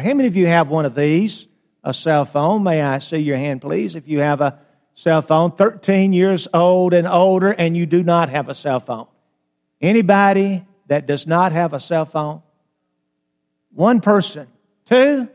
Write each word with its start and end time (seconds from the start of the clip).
How 0.00 0.14
many 0.14 0.28
of 0.28 0.36
you 0.36 0.46
have 0.46 0.68
one 0.68 0.84
of 0.84 0.94
these? 0.94 1.46
A 1.82 1.94
cell 1.94 2.24
phone? 2.24 2.62
May 2.62 2.82
I 2.82 2.98
see 2.98 3.18
your 3.18 3.36
hand, 3.36 3.60
please? 3.60 3.94
If 3.94 4.08
you 4.08 4.20
have 4.20 4.40
a 4.40 4.58
cell 4.94 5.22
phone, 5.22 5.52
13 5.52 6.12
years 6.12 6.46
old 6.52 6.92
and 6.92 7.06
older, 7.06 7.50
and 7.50 7.76
you 7.76 7.86
do 7.86 8.02
not 8.02 8.28
have 8.28 8.48
a 8.48 8.54
cell 8.54 8.80
phone. 8.80 9.06
Anybody 9.80 10.66
that 10.88 11.06
does 11.06 11.26
not 11.26 11.52
have 11.52 11.72
a 11.72 11.80
cell 11.80 12.04
phone? 12.04 12.42
One 13.72 14.00
person. 14.00 14.48
Two, 14.84 15.28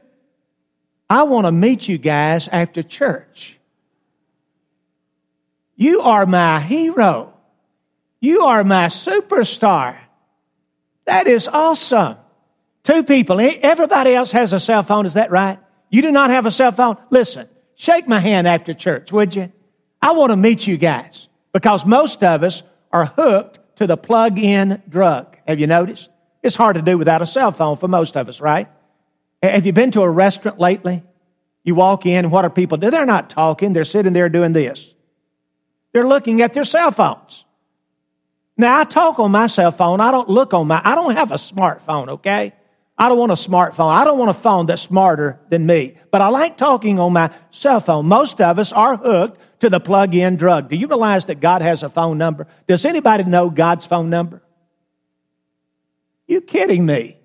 I 1.10 1.24
want 1.24 1.46
to 1.46 1.52
meet 1.52 1.88
you 1.88 1.98
guys 1.98 2.48
after 2.48 2.84
church. 2.84 3.58
You 5.76 6.02
are 6.02 6.26
my 6.26 6.60
hero. 6.60 7.34
You 8.20 8.44
are 8.44 8.64
my 8.64 8.88
superstar. 8.88 9.98
That 11.06 11.28
is 11.28 11.48
awesome. 11.48 12.18
Two 12.86 13.04
people. 13.04 13.40
Everybody 13.42 14.14
else 14.14 14.32
has 14.32 14.54
a 14.54 14.60
cell 14.60 14.84
phone. 14.84 15.08
Is 15.08 15.16
that 15.16 15.32
right? 15.32 15.60
You 15.90 16.04
do 16.04 16.12
not 16.12 16.30
have 16.30 16.46
a 16.46 16.52
cell 16.52 16.72
phone? 16.72 16.98
Listen, 17.10 17.50
shake 17.76 18.08
my 18.08 18.20
hand 18.20 18.48
after 18.48 18.76
church, 18.76 19.12
would 19.12 19.36
you? 19.36 19.52
I 20.04 20.12
want 20.12 20.30
to 20.30 20.38
meet 20.38 20.68
you 20.68 20.78
guys 20.78 21.28
because 21.52 21.84
most 21.84 22.24
of 22.24 22.44
us 22.44 22.62
are 22.92 23.06
hooked 23.06 23.58
to 23.78 23.88
the 23.88 23.98
plug 23.98 24.38
in 24.38 24.84
drug. 24.88 25.36
Have 25.48 25.60
you 25.60 25.66
noticed? 25.66 26.12
It's 26.44 26.56
hard 26.56 26.76
to 26.76 26.84
do 26.84 26.96
without 26.96 27.24
a 27.24 27.28
cell 27.28 27.52
phone 27.52 27.76
for 27.78 27.88
most 27.88 28.16
of 28.16 28.30
us, 28.30 28.40
right? 28.40 28.68
Have 29.42 29.66
you 29.66 29.74
been 29.74 29.90
to 29.92 30.04
a 30.04 30.10
restaurant 30.10 30.60
lately? 30.60 31.02
You 31.64 31.74
walk 31.74 32.06
in, 32.06 32.30
what 32.30 32.46
are 32.46 32.52
people 32.52 32.78
doing? 32.78 32.92
They're 32.92 33.08
not 33.08 33.32
talking, 33.32 33.74
they're 33.74 33.84
sitting 33.84 34.14
there 34.14 34.30
doing 34.30 34.54
this. 34.54 34.94
They're 35.92 36.08
looking 36.08 36.44
at 36.44 36.54
their 36.54 36.64
cell 36.64 36.92
phones. 36.92 37.46
Now, 38.58 38.80
I 38.80 38.84
talk 38.84 39.18
on 39.18 39.32
my 39.32 39.48
cell 39.48 39.72
phone. 39.72 40.00
I 40.02 40.12
don't 40.12 40.30
look 40.30 40.54
on 40.54 40.68
my, 40.68 40.80
I 40.84 40.94
don't 40.94 41.16
have 41.16 41.32
a 41.32 41.36
smartphone, 41.36 42.10
okay? 42.10 42.54
I 42.98 43.10
don't 43.10 43.18
want 43.18 43.32
a 43.32 43.36
smartphone. 43.36 43.92
I 43.92 44.06
don't 44.06 44.18
want 44.18 44.32
a 44.32 44.36
phone 44.36 44.68
that's 44.68 44.82
smarter 44.82 45.40
than 45.50 45.66
me. 45.66 45.98
But 46.12 46.22
I 46.22 46.30
like 46.30 46.58
talking 46.58 46.98
on 46.98 47.12
my 47.12 47.30
cell 47.52 47.82
phone. 47.82 48.08
Most 48.08 48.40
of 48.40 48.58
us 48.58 48.72
are 48.72 48.96
hooked 48.96 49.42
to 49.60 49.70
the 49.70 49.82
plug 49.82 50.16
in 50.16 50.38
drug. 50.38 50.70
Do 50.70 50.78
you 50.78 50.88
realize 50.88 51.26
that 51.26 51.42
God 51.42 51.62
has 51.62 51.84
a 51.84 51.90
phone 51.90 52.18
number? 52.18 52.48
Does 52.68 52.86
anybody 52.86 53.26
know 53.26 53.50
God's 53.50 53.86
phone 53.86 54.10
number? 54.10 54.42
You 56.26 56.40
kidding 56.40 56.86
me? 56.86 57.18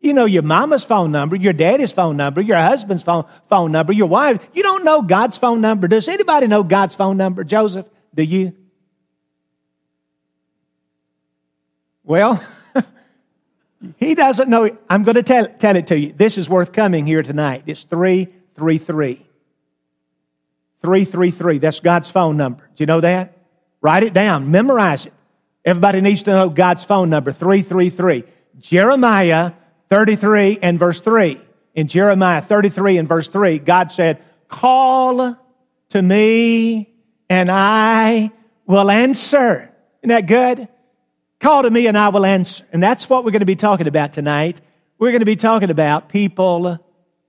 You 0.00 0.12
know 0.12 0.26
your 0.26 0.42
mama's 0.42 0.84
phone 0.84 1.10
number, 1.12 1.34
your 1.34 1.54
daddy's 1.54 1.90
phone 1.90 2.18
number, 2.18 2.42
your 2.42 2.58
husband's 2.58 3.02
phone, 3.02 3.24
phone 3.48 3.72
number, 3.72 3.90
your 3.94 4.06
wife. 4.06 4.38
You 4.52 4.62
don't 4.62 4.84
know 4.84 5.00
God's 5.00 5.38
phone 5.38 5.62
number. 5.62 5.88
Does 5.88 6.08
anybody 6.08 6.46
know 6.46 6.62
God's 6.62 6.94
phone 6.94 7.16
number? 7.16 7.42
Joseph, 7.42 7.86
do 8.14 8.22
you? 8.22 8.54
Well, 12.02 12.44
he 13.98 14.14
doesn't 14.14 14.48
know. 14.48 14.76
I'm 14.88 15.02
going 15.02 15.16
to 15.16 15.22
tell, 15.22 15.46
tell 15.46 15.76
it 15.76 15.88
to 15.88 15.98
you. 15.98 16.12
This 16.12 16.38
is 16.38 16.48
worth 16.48 16.72
coming 16.72 17.06
here 17.06 17.22
tonight. 17.22 17.64
It's 17.66 17.84
333. 17.84 19.26
333. 20.80 21.58
That's 21.58 21.80
God's 21.80 22.10
phone 22.10 22.36
number. 22.36 22.68
Do 22.76 22.82
you 22.82 22.86
know 22.86 23.00
that? 23.00 23.36
Write 23.80 24.02
it 24.02 24.12
down. 24.12 24.50
Memorize 24.50 25.06
it. 25.06 25.12
Everybody 25.64 26.00
needs 26.00 26.22
to 26.24 26.30
know 26.30 26.48
God's 26.50 26.84
phone 26.84 27.08
number 27.10 27.32
333. 27.32 28.24
Jeremiah 28.58 29.52
33 29.90 30.58
and 30.62 30.78
verse 30.78 31.00
3. 31.00 31.40
In 31.74 31.88
Jeremiah 31.88 32.42
33 32.42 32.98
and 32.98 33.08
verse 33.08 33.28
3, 33.28 33.58
God 33.58 33.90
said, 33.92 34.22
Call 34.48 35.36
to 35.88 36.02
me 36.02 36.92
and 37.28 37.50
I 37.50 38.30
will 38.66 38.90
answer. 38.90 39.70
Isn't 40.02 40.08
that 40.08 40.26
good? 40.26 40.68
Call 41.40 41.62
to 41.62 41.70
me 41.70 41.86
and 41.86 41.98
I 41.98 42.08
will 42.08 42.24
answer. 42.24 42.64
And 42.72 42.82
that's 42.82 43.08
what 43.08 43.24
we're 43.24 43.30
going 43.30 43.40
to 43.40 43.46
be 43.46 43.56
talking 43.56 43.86
about 43.86 44.12
tonight. 44.12 44.60
We're 44.98 45.10
going 45.10 45.20
to 45.20 45.26
be 45.26 45.36
talking 45.36 45.70
about 45.70 46.08
people 46.08 46.78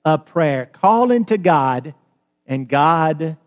of 0.05 0.25
prayer, 0.25 0.67
calling 0.67 1.25
to 1.25 1.37
God, 1.37 1.95
and 2.45 2.69
God 2.69 3.37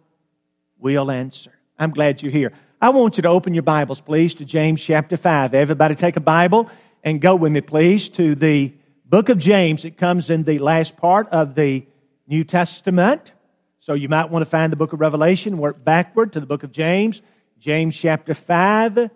will 0.79 1.11
answer. 1.11 1.53
I'm 1.79 1.93
glad 1.93 2.23
you're 2.23 2.33
here. 2.33 2.53
I 2.81 2.91
want 2.91 3.17
you 3.17 3.23
to 3.23 3.29
open 3.29 3.55
your 3.55 3.63
Bibles, 3.63 4.01
please, 4.01 4.35
to 4.37 4.45
James 4.45 4.83
chapter 4.83 5.17
5. 5.17 5.55
Everybody 5.55 5.95
take 5.95 6.17
a 6.17 6.21
Bible 6.21 6.69
and 7.03 7.21
go 7.21 7.37
with 7.37 7.53
me, 7.53 7.61
please, 7.61 8.09
to 8.11 8.35
the 8.35 8.75
book 9.05 9.29
of 9.29 9.39
James. 9.39 9.85
It 9.85 9.97
comes 9.97 10.31
in 10.31 10.45
the 10.45 10.59
last 10.59 10.97
part 10.97 11.29
of 11.31 11.55
the 11.55 11.87
New 12.27 12.45
Testament. 12.45 13.33
So 13.81 13.95
you 13.95 14.09
might 14.09 14.31
want 14.31 14.43
to 14.43 14.51
find 14.51 14.73
the 14.73 14.77
book 14.77 14.93
of 14.93 15.01
Revelation, 15.01 15.59
work 15.59 15.83
backward 15.83 16.33
to 16.35 16.41
the 16.41 16.47
book 16.47 16.63
of 16.63 16.73
James, 16.73 17.23
James 17.59 17.97
chapter 17.97 18.35
5. 18.35 19.11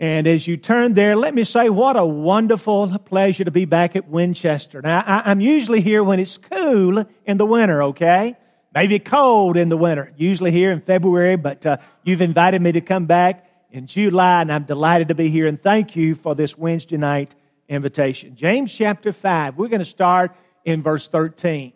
And 0.00 0.26
as 0.26 0.46
you 0.46 0.56
turn 0.56 0.94
there, 0.94 1.14
let 1.14 1.34
me 1.34 1.44
say 1.44 1.68
what 1.68 1.94
a 1.94 2.04
wonderful 2.06 2.98
pleasure 3.00 3.44
to 3.44 3.50
be 3.50 3.66
back 3.66 3.96
at 3.96 4.08
Winchester. 4.08 4.80
Now, 4.80 5.04
I, 5.06 5.30
am 5.30 5.42
usually 5.42 5.82
here 5.82 6.02
when 6.02 6.18
it's 6.18 6.38
cool 6.38 7.04
in 7.26 7.36
the 7.36 7.44
winter, 7.44 7.82
okay? 7.82 8.34
Maybe 8.74 8.98
cold 8.98 9.58
in 9.58 9.68
the 9.68 9.76
winter, 9.76 10.10
usually 10.16 10.52
here 10.52 10.72
in 10.72 10.80
February, 10.80 11.36
but 11.36 11.66
uh, 11.66 11.76
you've 12.02 12.22
invited 12.22 12.62
me 12.62 12.72
to 12.72 12.80
come 12.80 13.04
back 13.04 13.46
in 13.70 13.86
July, 13.86 14.40
and 14.40 14.50
I'm 14.50 14.64
delighted 14.64 15.08
to 15.08 15.14
be 15.14 15.28
here. 15.28 15.46
And 15.46 15.62
thank 15.62 15.94
you 15.94 16.14
for 16.14 16.34
this 16.34 16.56
Wednesday 16.56 16.96
night 16.96 17.34
invitation. 17.68 18.36
James 18.36 18.74
chapter 18.74 19.12
5, 19.12 19.58
we're 19.58 19.68
going 19.68 19.80
to 19.80 19.84
start 19.84 20.34
in 20.64 20.82
verse 20.82 21.08
13. 21.08 21.74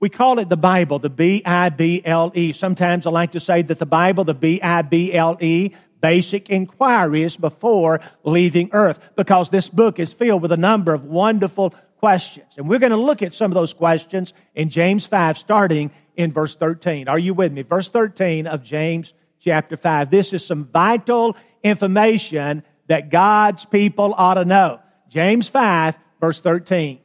We 0.00 0.08
call 0.08 0.38
it 0.38 0.48
the 0.48 0.56
Bible, 0.56 1.00
the 1.00 1.10
B 1.10 1.42
I 1.44 1.70
B 1.70 2.00
L 2.04 2.30
E. 2.34 2.52
Sometimes 2.52 3.04
I 3.04 3.10
like 3.10 3.32
to 3.32 3.40
say 3.40 3.62
that 3.62 3.80
the 3.80 3.86
Bible, 3.86 4.22
the 4.22 4.32
B 4.32 4.62
I 4.62 4.82
B 4.82 5.12
L 5.12 5.36
E, 5.40 5.72
basic 6.00 6.50
inquiries 6.50 7.36
before 7.36 8.00
leaving 8.24 8.70
earth, 8.72 9.00
because 9.16 9.50
this 9.50 9.68
book 9.68 9.98
is 9.98 10.12
filled 10.12 10.42
with 10.42 10.52
a 10.52 10.56
number 10.56 10.94
of 10.94 11.04
wonderful 11.04 11.74
questions. 11.98 12.46
And 12.56 12.68
we're 12.68 12.78
going 12.78 12.90
to 12.90 12.96
look 12.96 13.22
at 13.22 13.34
some 13.34 13.50
of 13.50 13.54
those 13.54 13.74
questions 13.74 14.32
in 14.54 14.70
James 14.70 15.06
5, 15.06 15.38
starting 15.38 15.90
in 16.16 16.32
verse 16.32 16.56
13. 16.56 17.08
Are 17.08 17.18
you 17.18 17.34
with 17.34 17.52
me? 17.52 17.62
Verse 17.62 17.88
13 17.88 18.46
of 18.46 18.62
James 18.62 19.12
chapter 19.40 19.76
5. 19.76 20.10
This 20.10 20.32
is 20.32 20.44
some 20.44 20.64
vital 20.66 21.36
information 21.62 22.62
that 22.86 23.10
God's 23.10 23.64
people 23.64 24.14
ought 24.16 24.34
to 24.34 24.44
know. 24.44 24.80
James 25.08 25.48
5, 25.48 25.96
verse 26.20 26.40
13. 26.40 27.00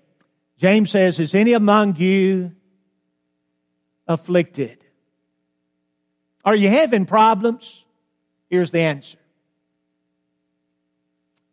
James 0.58 0.92
says, 0.92 1.20
Is 1.20 1.36
any 1.36 1.54
among 1.54 1.96
you 1.98 2.54
afflicted? 4.08 4.78
Are 6.46 6.56
you 6.56 6.70
having 6.70 7.06
problems? 7.06 7.84
Here's 8.54 8.70
the 8.70 8.82
answer. 8.82 9.18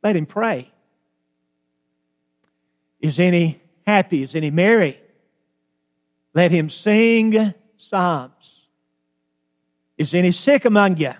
Let 0.03 0.17
him 0.17 0.27
pray. 0.27 0.71
Is 3.01 3.19
any 3.19 3.59
happy? 3.87 4.23
Is 4.23 4.35
any 4.35 4.51
merry? 4.51 5.01
Let 6.35 6.51
him 6.51 6.69
sing 6.69 7.55
psalms. 7.79 8.67
Is 9.97 10.13
any 10.13 10.31
sick 10.31 10.67
among 10.67 10.99
you? 10.99 11.15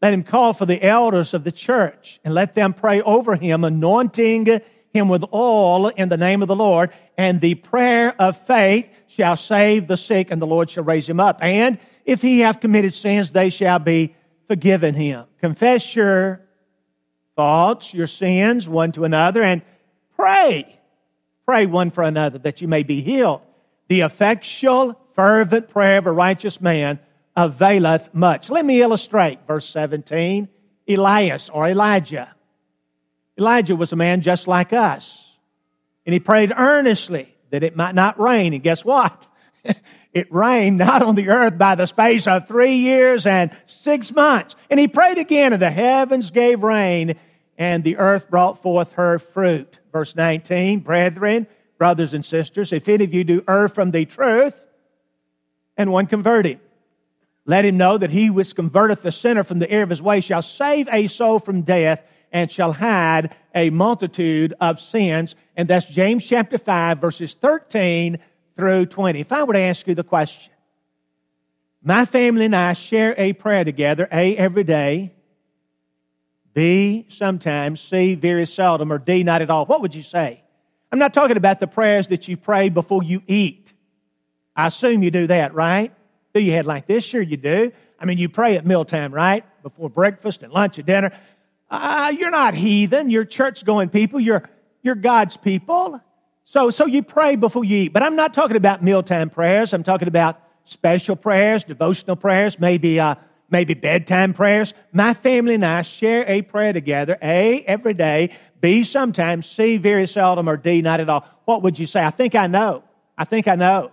Let 0.00 0.14
him 0.14 0.22
call 0.22 0.54
for 0.54 0.64
the 0.64 0.82
elders 0.82 1.34
of 1.34 1.44
the 1.44 1.52
church 1.52 2.18
and 2.24 2.32
let 2.32 2.54
them 2.54 2.72
pray 2.72 3.02
over 3.02 3.36
him, 3.36 3.64
anointing 3.64 4.46
him 4.94 5.08
with 5.10 5.22
oil 5.34 5.88
in 5.88 6.08
the 6.08 6.16
name 6.16 6.40
of 6.40 6.48
the 6.48 6.56
Lord. 6.56 6.94
And 7.18 7.42
the 7.42 7.56
prayer 7.56 8.18
of 8.18 8.38
faith 8.46 8.88
shall 9.06 9.36
save 9.36 9.86
the 9.86 9.98
sick, 9.98 10.30
and 10.30 10.40
the 10.40 10.46
Lord 10.46 10.70
shall 10.70 10.84
raise 10.84 11.06
him 11.06 11.20
up. 11.20 11.40
And 11.42 11.78
if 12.06 12.22
he 12.22 12.38
have 12.38 12.60
committed 12.60 12.94
sins, 12.94 13.32
they 13.32 13.50
shall 13.50 13.80
be 13.80 14.14
forgiven 14.48 14.94
him. 14.94 15.26
Confess 15.40 15.94
your 15.94 16.40
faults, 17.36 17.94
your 17.94 18.08
sins 18.08 18.68
one 18.68 18.90
to 18.92 19.04
another, 19.04 19.42
and 19.42 19.62
pray. 20.16 20.80
Pray 21.46 21.66
one 21.66 21.90
for 21.90 22.02
another 22.02 22.38
that 22.38 22.60
you 22.60 22.66
may 22.66 22.82
be 22.82 23.00
healed. 23.00 23.42
The 23.88 24.00
effectual, 24.00 25.00
fervent 25.14 25.68
prayer 25.68 25.98
of 25.98 26.06
a 26.06 26.12
righteous 26.12 26.60
man 26.60 26.98
availeth 27.36 28.12
much. 28.12 28.50
Let 28.50 28.64
me 28.66 28.82
illustrate 28.82 29.38
verse 29.46 29.68
17. 29.68 30.48
Elias 30.88 31.48
or 31.48 31.68
Elijah. 31.68 32.34
Elijah 33.38 33.76
was 33.76 33.92
a 33.92 33.96
man 33.96 34.20
just 34.22 34.48
like 34.48 34.72
us. 34.72 35.24
And 36.04 36.12
he 36.12 36.20
prayed 36.20 36.52
earnestly 36.56 37.34
that 37.50 37.62
it 37.62 37.76
might 37.76 37.94
not 37.94 38.18
rain. 38.18 38.54
And 38.54 38.62
guess 38.62 38.84
what? 38.84 39.26
it 40.18 40.32
rained 40.32 40.78
not 40.78 41.02
on 41.02 41.14
the 41.14 41.30
earth 41.30 41.56
by 41.56 41.74
the 41.74 41.86
space 41.86 42.26
of 42.26 42.46
three 42.46 42.76
years 42.76 43.26
and 43.26 43.50
six 43.66 44.12
months. 44.12 44.56
And 44.68 44.78
he 44.78 44.88
prayed 44.88 45.18
again, 45.18 45.52
and 45.52 45.62
the 45.62 45.70
heavens 45.70 46.30
gave 46.30 46.62
rain, 46.62 47.14
and 47.56 47.82
the 47.82 47.96
earth 47.96 48.28
brought 48.28 48.62
forth 48.62 48.92
her 48.94 49.18
fruit. 49.18 49.78
Verse 49.92 50.14
19, 50.14 50.80
brethren, 50.80 51.46
brothers 51.78 52.14
and 52.14 52.24
sisters, 52.24 52.72
if 52.72 52.88
any 52.88 53.04
of 53.04 53.14
you 53.14 53.24
do 53.24 53.42
err 53.48 53.68
from 53.68 53.90
the 53.90 54.04
truth, 54.04 54.54
and 55.76 55.90
one 55.90 56.06
convert 56.06 56.44
him, 56.44 56.60
let 57.46 57.64
him 57.64 57.78
know 57.78 57.96
that 57.96 58.10
he 58.10 58.28
which 58.28 58.54
converteth 58.54 59.00
the 59.00 59.12
sinner 59.12 59.42
from 59.42 59.58
the 59.58 59.70
error 59.70 59.84
of 59.84 59.90
his 59.90 60.02
way 60.02 60.20
shall 60.20 60.42
save 60.42 60.86
a 60.92 61.06
soul 61.06 61.38
from 61.38 61.62
death 61.62 62.02
and 62.30 62.50
shall 62.50 62.72
hide 62.72 63.34
a 63.54 63.70
multitude 63.70 64.52
of 64.60 64.78
sins. 64.78 65.34
And 65.56 65.66
that's 65.66 65.88
James 65.88 66.26
chapter 66.26 66.58
5, 66.58 66.98
verses 66.98 67.34
13 67.34 68.18
through 68.58 68.86
20. 68.86 69.20
If 69.20 69.30
I 69.30 69.44
were 69.44 69.52
to 69.52 69.60
ask 69.60 69.86
you 69.86 69.94
the 69.94 70.02
question, 70.02 70.52
my 71.80 72.04
family 72.04 72.46
and 72.46 72.56
I 72.56 72.72
share 72.72 73.14
a 73.16 73.32
prayer 73.32 73.62
together, 73.62 74.08
A, 74.10 74.36
every 74.36 74.64
day, 74.64 75.14
B, 76.54 77.06
sometimes, 77.08 77.80
C, 77.80 78.16
very 78.16 78.46
seldom, 78.46 78.92
or 78.92 78.98
D, 78.98 79.22
not 79.22 79.42
at 79.42 79.48
all, 79.48 79.64
what 79.64 79.80
would 79.80 79.94
you 79.94 80.02
say? 80.02 80.42
I'm 80.90 80.98
not 80.98 81.14
talking 81.14 81.36
about 81.36 81.60
the 81.60 81.68
prayers 81.68 82.08
that 82.08 82.26
you 82.26 82.36
pray 82.36 82.68
before 82.68 83.04
you 83.04 83.22
eat. 83.28 83.72
I 84.56 84.66
assume 84.66 85.04
you 85.04 85.12
do 85.12 85.28
that, 85.28 85.54
right? 85.54 85.94
Do 86.34 86.40
you 86.40 86.50
head 86.50 86.66
like 86.66 86.88
this? 86.88 87.04
Sure 87.04 87.22
you 87.22 87.36
do. 87.36 87.70
I 88.00 88.06
mean, 88.06 88.18
you 88.18 88.28
pray 88.28 88.56
at 88.56 88.66
mealtime, 88.66 89.14
right? 89.14 89.44
Before 89.62 89.88
breakfast 89.88 90.42
and 90.42 90.52
lunch 90.52 90.78
and 90.78 90.86
dinner. 90.86 91.12
Uh, 91.70 92.12
you're 92.18 92.30
not 92.30 92.54
heathen. 92.54 93.08
You're 93.08 93.24
church 93.24 93.64
going 93.64 93.88
people. 93.88 94.18
You're, 94.18 94.48
you're 94.82 94.96
God's 94.96 95.36
people. 95.36 96.00
So, 96.50 96.70
so 96.70 96.86
you 96.86 97.02
pray 97.02 97.36
before 97.36 97.62
you 97.62 97.76
eat. 97.76 97.92
But 97.92 98.02
I'm 98.02 98.16
not 98.16 98.32
talking 98.32 98.56
about 98.56 98.82
mealtime 98.82 99.28
prayers. 99.28 99.74
I'm 99.74 99.82
talking 99.82 100.08
about 100.08 100.40
special 100.64 101.14
prayers, 101.14 101.62
devotional 101.62 102.16
prayers, 102.16 102.58
maybe, 102.58 102.98
uh, 102.98 103.16
maybe 103.50 103.74
bedtime 103.74 104.32
prayers. 104.32 104.72
My 104.90 105.12
family 105.12 105.56
and 105.56 105.64
I 105.64 105.82
share 105.82 106.24
a 106.26 106.40
prayer 106.40 106.72
together. 106.72 107.18
A, 107.20 107.62
every 107.64 107.92
day. 107.92 108.34
B, 108.62 108.82
sometimes. 108.82 109.44
C, 109.46 109.76
very 109.76 110.06
seldom. 110.06 110.48
Or 110.48 110.56
D, 110.56 110.80
not 110.80 111.00
at 111.00 111.10
all. 111.10 111.26
What 111.44 111.62
would 111.64 111.78
you 111.78 111.84
say? 111.84 112.02
I 112.02 112.08
think 112.08 112.34
I 112.34 112.46
know. 112.46 112.82
I 113.18 113.26
think 113.26 113.46
I 113.46 113.54
know. 113.54 113.92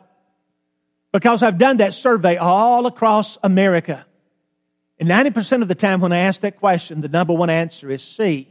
Because 1.11 1.43
I've 1.43 1.57
done 1.57 1.77
that 1.77 1.93
survey 1.93 2.37
all 2.37 2.85
across 2.85 3.37
America. 3.43 4.05
And 4.97 5.09
90% 5.09 5.61
of 5.61 5.67
the 5.67 5.75
time 5.75 5.99
when 5.99 6.13
I 6.13 6.19
ask 6.19 6.39
that 6.39 6.55
question, 6.55 7.01
the 7.01 7.09
number 7.09 7.33
one 7.33 7.49
answer 7.49 7.91
is 7.91 8.01
C. 8.01 8.47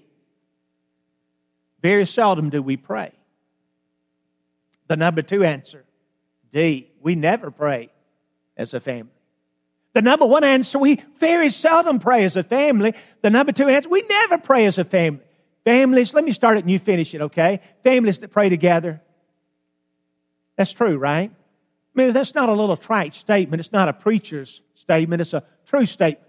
Very 1.81 2.05
seldom 2.05 2.51
do 2.51 2.62
we 2.62 2.77
pray. 2.77 3.11
The 4.88 4.96
number 4.96 5.22
two 5.22 5.44
answer, 5.44 5.84
D. 6.52 6.90
We 7.00 7.14
never 7.14 7.50
pray 7.50 7.90
as 8.56 8.75
a 8.75 8.81
family. 8.81 9.10
The 9.94 10.02
number 10.02 10.26
one 10.26 10.44
answer, 10.44 10.78
we 10.78 11.02
very 11.19 11.50
seldom 11.50 12.00
pray 12.00 12.25
as 12.25 12.36
a 12.36 12.42
family. 12.42 12.94
The 13.22 13.31
number 13.31 13.52
two 13.52 13.69
answer, 13.69 13.88
we 13.88 14.02
never 14.02 14.38
pray 14.38 14.66
as 14.66 14.78
a 14.78 14.84
family. 14.84 15.22
Families, 15.64 16.12
let 16.12 16.25
me 16.25 16.32
start 16.32 16.58
it 16.58 16.64
and 16.64 16.70
you 16.70 16.78
finish 16.78 17.14
it, 17.14 17.22
okay? 17.22 17.60
Families 17.84 18.19
that 18.19 18.31
pray 18.31 18.48
together. 18.48 19.00
That's 20.56 20.72
true, 20.72 20.98
right? 20.98 21.31
I 21.31 22.00
mean, 22.00 22.12
that's 22.12 22.34
not 22.34 22.48
a 22.48 22.52
little 22.52 22.76
trite 22.76 23.14
statement. 23.14 23.60
It's 23.60 23.72
not 23.72 23.88
a 23.88 23.92
preacher's 23.92 24.60
statement. 24.75 25.22
It's 25.22 25.32
a 25.32 25.44
true 25.66 25.86
statement. 25.86 26.28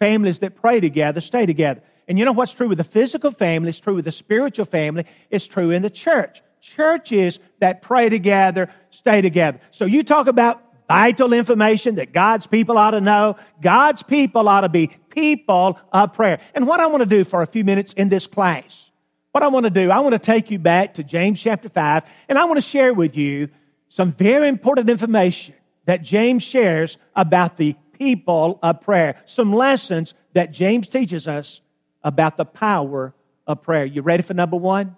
Families 0.00 0.38
that 0.40 0.56
pray 0.56 0.80
together 0.80 1.20
stay 1.20 1.44
together. 1.44 1.82
And 2.08 2.18
you 2.18 2.24
know 2.24 2.32
what's 2.32 2.54
true 2.54 2.68
with 2.68 2.78
the 2.78 2.84
physical 2.84 3.30
family? 3.30 3.68
It's 3.68 3.80
true 3.80 3.94
with 3.94 4.06
the 4.06 4.12
spiritual 4.12 4.64
family. 4.64 5.04
It's 5.30 5.46
true 5.46 5.70
in 5.70 5.82
the 5.82 5.90
church. 5.90 6.40
Churches 6.60 7.38
that 7.60 7.82
pray 7.82 8.08
together 8.08 8.70
stay 8.90 9.20
together. 9.20 9.60
So 9.70 9.84
you 9.84 10.02
talk 10.02 10.26
about 10.26 10.62
vital 10.88 11.32
information 11.32 11.96
that 11.96 12.12
God's 12.12 12.46
people 12.46 12.78
ought 12.78 12.92
to 12.92 13.00
know. 13.00 13.36
God's 13.60 14.02
people 14.02 14.48
ought 14.48 14.62
to 14.62 14.68
be 14.68 14.90
people 15.10 15.78
of 15.92 16.14
prayer. 16.14 16.40
And 16.54 16.66
what 16.66 16.80
I 16.80 16.86
want 16.86 17.02
to 17.02 17.08
do 17.08 17.24
for 17.24 17.42
a 17.42 17.46
few 17.46 17.64
minutes 17.64 17.92
in 17.92 18.08
this 18.08 18.26
class, 18.26 18.90
what 19.32 19.42
I 19.42 19.48
want 19.48 19.64
to 19.64 19.70
do, 19.70 19.90
I 19.90 20.00
want 20.00 20.14
to 20.14 20.18
take 20.18 20.50
you 20.50 20.58
back 20.58 20.94
to 20.94 21.04
James 21.04 21.40
chapter 21.40 21.68
5, 21.68 22.02
and 22.28 22.38
I 22.38 22.44
want 22.44 22.56
to 22.56 22.66
share 22.66 22.94
with 22.94 23.16
you 23.16 23.48
some 23.88 24.12
very 24.12 24.48
important 24.48 24.88
information 24.90 25.54
that 25.84 26.02
James 26.02 26.42
shares 26.42 26.98
about 27.14 27.56
the 27.56 27.74
people 27.92 28.58
of 28.62 28.80
prayer. 28.80 29.20
Some 29.26 29.52
lessons 29.52 30.14
that 30.34 30.52
James 30.52 30.88
teaches 30.88 31.26
us 31.26 31.60
about 32.02 32.36
the 32.36 32.44
power 32.44 33.14
of 33.46 33.62
prayer. 33.62 33.84
You 33.84 34.02
ready 34.02 34.22
for 34.22 34.34
number 34.34 34.56
one? 34.56 34.96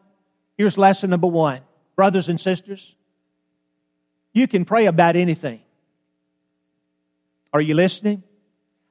Here's 0.60 0.76
lesson 0.76 1.08
number 1.08 1.26
one. 1.26 1.62
Brothers 1.96 2.28
and 2.28 2.38
sisters, 2.38 2.94
you 4.34 4.46
can 4.46 4.66
pray 4.66 4.84
about 4.84 5.16
anything. 5.16 5.62
Are 7.50 7.62
you 7.62 7.72
listening? 7.72 8.24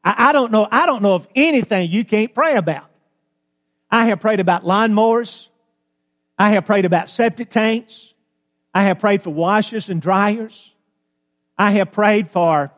I, 0.04 0.30
I, 0.30 0.32
don't 0.32 0.52
know. 0.52 0.68
I 0.72 0.88
don't 0.88 1.04
know 1.04 1.14
of 1.14 1.28
anything 1.36 1.92
you 1.92 2.04
can't 2.04 2.34
pray 2.34 2.56
about. 2.56 2.90
I 3.92 4.06
have 4.06 4.20
prayed 4.20 4.40
about 4.40 4.64
lawnmowers. 4.64 5.48
I 6.40 6.50
have 6.54 6.66
prayed 6.66 6.86
about 6.86 7.08
septic 7.08 7.52
tanks. 7.52 8.16
I 8.74 8.86
have 8.86 8.98
prayed 8.98 9.22
for 9.22 9.30
washers 9.30 9.92
and 9.92 10.02
dryers. 10.02 10.74
I 11.56 11.70
have 11.74 11.92
prayed 11.92 12.32
for, 12.32 12.72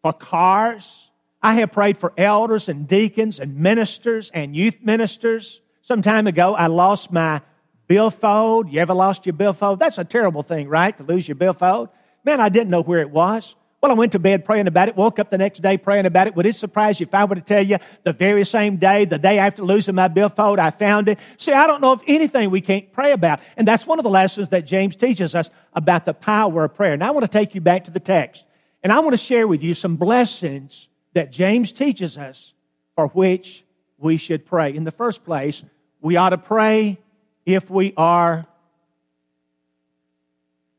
for 0.00 0.14
cars. 0.14 1.10
I 1.42 1.56
have 1.56 1.72
prayed 1.72 1.98
for 1.98 2.14
elders 2.16 2.70
and 2.70 2.88
deacons 2.88 3.38
and 3.38 3.58
ministers 3.58 4.30
and 4.32 4.56
youth 4.56 4.78
ministers. 4.82 5.60
Some 5.82 6.00
time 6.00 6.26
ago, 6.26 6.54
I 6.54 6.68
lost 6.68 7.12
my 7.12 7.42
billfold. 7.86 8.70
You 8.70 8.80
ever 8.80 8.94
lost 8.94 9.26
your 9.26 9.32
billfold? 9.34 9.78
That's 9.78 9.98
a 9.98 10.04
terrible 10.04 10.42
thing, 10.42 10.68
right? 10.68 10.96
To 10.96 11.04
lose 11.04 11.28
your 11.28 11.34
billfold. 11.34 11.88
Man, 12.24 12.40
I 12.40 12.48
didn't 12.48 12.70
know 12.70 12.82
where 12.82 13.00
it 13.00 13.10
was. 13.10 13.54
Well, 13.84 13.92
I 13.92 13.96
went 13.96 14.12
to 14.12 14.18
bed 14.18 14.46
praying 14.46 14.66
about 14.66 14.88
it, 14.88 14.96
woke 14.96 15.18
up 15.18 15.28
the 15.28 15.36
next 15.36 15.60
day 15.60 15.76
praying 15.76 16.06
about 16.06 16.26
it. 16.26 16.34
Would 16.34 16.46
it 16.46 16.56
surprise 16.56 16.98
you 16.98 17.04
if 17.04 17.14
I 17.14 17.26
were 17.26 17.34
to 17.34 17.42
tell 17.42 17.62
you 17.62 17.76
the 18.02 18.14
very 18.14 18.46
same 18.46 18.78
day, 18.78 19.04
the 19.04 19.18
day 19.18 19.38
after 19.38 19.62
losing 19.62 19.94
my 19.94 20.08
billfold, 20.08 20.58
I 20.58 20.70
found 20.70 21.06
it? 21.08 21.18
See, 21.36 21.52
I 21.52 21.66
don't 21.66 21.82
know 21.82 21.92
of 21.92 22.02
anything 22.06 22.50
we 22.50 22.62
can't 22.62 22.90
pray 22.94 23.12
about. 23.12 23.40
And 23.58 23.68
that's 23.68 23.86
one 23.86 23.98
of 23.98 24.02
the 24.02 24.10
lessons 24.10 24.48
that 24.48 24.62
James 24.62 24.96
teaches 24.96 25.34
us 25.34 25.50
about 25.74 26.06
the 26.06 26.14
power 26.14 26.64
of 26.64 26.74
prayer. 26.74 26.96
Now, 26.96 27.08
I 27.08 27.10
want 27.10 27.30
to 27.30 27.30
take 27.30 27.54
you 27.54 27.60
back 27.60 27.84
to 27.84 27.90
the 27.90 28.00
text. 28.00 28.46
And 28.82 28.90
I 28.90 29.00
want 29.00 29.12
to 29.12 29.18
share 29.18 29.46
with 29.46 29.62
you 29.62 29.74
some 29.74 29.96
blessings 29.96 30.88
that 31.12 31.30
James 31.30 31.70
teaches 31.70 32.16
us 32.16 32.54
for 32.94 33.08
which 33.08 33.64
we 33.98 34.16
should 34.16 34.46
pray. 34.46 34.74
In 34.74 34.84
the 34.84 34.92
first 34.92 35.26
place, 35.26 35.62
we 36.00 36.16
ought 36.16 36.30
to 36.30 36.38
pray 36.38 36.98
if 37.46 37.70
we 37.70 37.92
are 37.96 38.46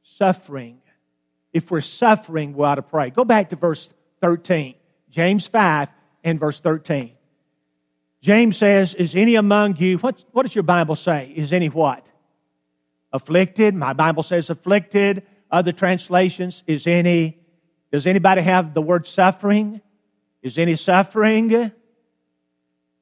suffering 0.03 0.81
if 1.55 1.71
we're 1.71 1.79
suffering, 1.79 2.53
we 2.53 2.65
ought 2.65 2.75
to 2.75 2.81
pray. 2.81 3.11
Go 3.11 3.23
back 3.23 3.51
to 3.51 3.55
verse 3.55 3.89
13, 4.19 4.75
James 5.09 5.47
5 5.47 5.87
and 6.21 6.37
verse 6.37 6.59
13. 6.59 7.13
James 8.19 8.57
says, 8.57 8.93
Is 8.93 9.15
any 9.15 9.35
among 9.35 9.77
you, 9.77 9.97
what, 9.99 10.21
what 10.33 10.45
does 10.45 10.53
your 10.53 10.65
Bible 10.65 10.97
say? 10.97 11.31
Is 11.33 11.53
any 11.53 11.69
what? 11.69 12.05
Afflicted. 13.13 13.73
My 13.73 13.93
Bible 13.93 14.21
says 14.21 14.49
afflicted. 14.49 15.23
Other 15.49 15.71
translations, 15.71 16.61
is 16.67 16.87
any, 16.87 17.39
does 17.89 18.05
anybody 18.05 18.41
have 18.41 18.73
the 18.73 18.81
word 18.81 19.07
suffering? 19.07 19.79
Is 20.41 20.57
any 20.57 20.75
suffering? 20.75 21.71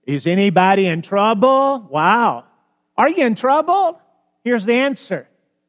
Is 0.05 0.27
anybody 0.27 0.85
in 0.85 1.01
trouble? 1.01 1.87
Wow. 1.89 2.45
Are 2.97 3.09
you 3.09 3.25
in 3.25 3.35
trouble? 3.35 3.99
Here's 4.43 4.65
the 4.65 4.73
answer. 4.73 5.27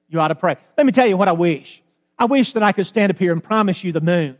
You 0.08 0.20
ought 0.20 0.28
to 0.28 0.34
pray. 0.34 0.56
Let 0.76 0.86
me 0.86 0.92
tell 0.92 1.06
you 1.06 1.16
what 1.16 1.28
I 1.28 1.32
wish. 1.32 1.82
I 2.18 2.26
wish 2.26 2.52
that 2.52 2.62
I 2.62 2.72
could 2.72 2.86
stand 2.86 3.10
up 3.10 3.18
here 3.18 3.32
and 3.32 3.42
promise 3.42 3.82
you 3.82 3.92
the 3.92 4.00
moon. 4.00 4.36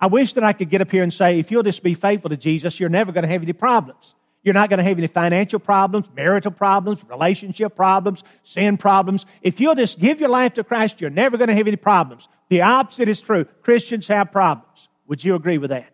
I 0.00 0.06
wish 0.06 0.34
that 0.34 0.44
I 0.44 0.52
could 0.52 0.70
get 0.70 0.80
up 0.80 0.90
here 0.90 1.02
and 1.02 1.12
say, 1.12 1.38
if 1.38 1.50
you'll 1.50 1.64
just 1.64 1.82
be 1.82 1.94
faithful 1.94 2.30
to 2.30 2.36
Jesus, 2.36 2.78
you're 2.78 2.88
never 2.88 3.12
going 3.12 3.24
to 3.24 3.28
have 3.28 3.42
any 3.42 3.52
problems. 3.52 4.14
You're 4.44 4.54
not 4.54 4.70
going 4.70 4.78
to 4.78 4.84
have 4.84 4.96
any 4.96 5.08
financial 5.08 5.58
problems, 5.58 6.06
marital 6.14 6.52
problems, 6.52 7.04
relationship 7.08 7.74
problems, 7.74 8.22
sin 8.44 8.76
problems. 8.76 9.26
If 9.42 9.60
you'll 9.60 9.74
just 9.74 9.98
give 9.98 10.20
your 10.20 10.28
life 10.28 10.54
to 10.54 10.64
Christ, 10.64 11.00
you're 11.00 11.10
never 11.10 11.36
going 11.36 11.48
to 11.48 11.54
have 11.54 11.66
any 11.66 11.76
problems. 11.76 12.28
The 12.48 12.62
opposite 12.62 13.08
is 13.08 13.20
true. 13.20 13.44
Christians 13.62 14.06
have 14.08 14.30
problems. 14.30 14.88
Would 15.08 15.24
you 15.24 15.34
agree 15.34 15.58
with 15.58 15.70
that? 15.70 15.90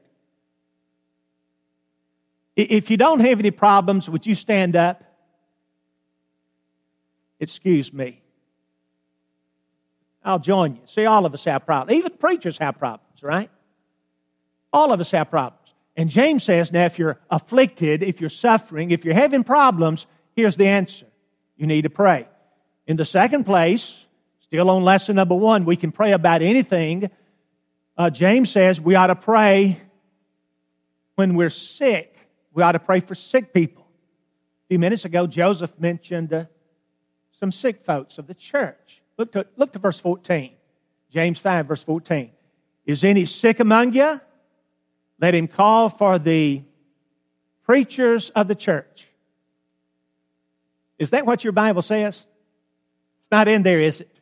If 2.54 2.90
you 2.90 2.96
don't 2.96 3.20
have 3.20 3.40
any 3.40 3.50
problems, 3.50 4.08
would 4.08 4.26
you 4.26 4.34
stand 4.34 4.76
up? 4.76 5.02
Excuse 7.40 7.92
me. 7.92 8.22
I'll 10.24 10.38
join 10.38 10.76
you. 10.76 10.82
See, 10.86 11.04
all 11.04 11.26
of 11.26 11.34
us 11.34 11.44
have 11.44 11.66
problems. 11.66 11.98
Even 11.98 12.12
preachers 12.12 12.56
have 12.58 12.78
problems, 12.78 13.22
right? 13.22 13.50
All 14.72 14.92
of 14.92 15.00
us 15.00 15.10
have 15.10 15.30
problems. 15.30 15.60
And 15.96 16.10
James 16.10 16.42
says, 16.42 16.72
now, 16.72 16.86
if 16.86 16.98
you're 16.98 17.18
afflicted, 17.30 18.02
if 18.02 18.20
you're 18.20 18.30
suffering, 18.30 18.90
if 18.90 19.04
you're 19.04 19.14
having 19.14 19.44
problems, 19.44 20.06
here's 20.34 20.56
the 20.56 20.66
answer. 20.66 21.06
You 21.56 21.66
need 21.66 21.82
to 21.82 21.90
pray. 21.90 22.26
In 22.86 22.96
the 22.96 23.04
second 23.04 23.44
place, 23.44 24.04
still 24.40 24.70
on 24.70 24.82
lesson 24.82 25.16
number 25.16 25.34
one, 25.34 25.64
we 25.64 25.76
can 25.76 25.92
pray 25.92 26.12
about 26.12 26.42
anything. 26.42 27.10
Uh, 27.96 28.10
James 28.10 28.50
says 28.50 28.80
we 28.80 28.94
ought 28.96 29.06
to 29.06 29.14
pray 29.14 29.80
when 31.14 31.34
we're 31.34 31.50
sick. 31.50 32.16
We 32.52 32.62
ought 32.62 32.72
to 32.72 32.80
pray 32.80 33.00
for 33.00 33.14
sick 33.14 33.52
people. 33.52 33.82
A 33.84 34.68
few 34.68 34.78
minutes 34.78 35.04
ago, 35.04 35.26
Joseph 35.26 35.78
mentioned 35.78 36.32
uh, 36.32 36.44
some 37.38 37.52
sick 37.52 37.84
folks 37.84 38.18
of 38.18 38.26
the 38.26 38.34
church. 38.34 39.02
Look 39.18 39.32
to, 39.32 39.46
look 39.56 39.72
to 39.72 39.78
verse 39.78 39.98
14. 39.98 40.52
James 41.10 41.38
5, 41.38 41.66
verse 41.66 41.82
14. 41.82 42.30
Is 42.86 43.04
any 43.04 43.26
sick 43.26 43.60
among 43.60 43.92
you? 43.92 44.20
Let 45.20 45.34
him 45.34 45.48
call 45.48 45.88
for 45.88 46.18
the 46.18 46.62
preachers 47.64 48.30
of 48.30 48.48
the 48.48 48.54
church. 48.54 49.08
Is 50.98 51.10
that 51.10 51.26
what 51.26 51.44
your 51.44 51.52
Bible 51.52 51.82
says? 51.82 52.22
It's 53.20 53.30
not 53.30 53.48
in 53.48 53.62
there, 53.62 53.80
is 53.80 54.00
it? 54.00 54.20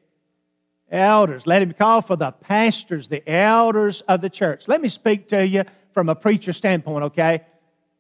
Elders. 0.91 1.47
Let 1.47 1.63
him 1.63 1.73
call 1.73 2.03
for 2.03 2.17
the 2.17 2.33
pastors, 2.33 3.09
the 3.09 3.27
elders 3.29 4.03
of 4.03 4.21
the 4.21 4.31
church. 4.31 4.69
Let 4.69 4.81
me 4.81 4.89
speak 4.89 5.29
to 5.29 5.47
you 5.47 5.65
from 5.93 6.09
a 6.09 6.15
preacher 6.15 6.53
standpoint, 6.53 7.05
okay? 7.07 7.43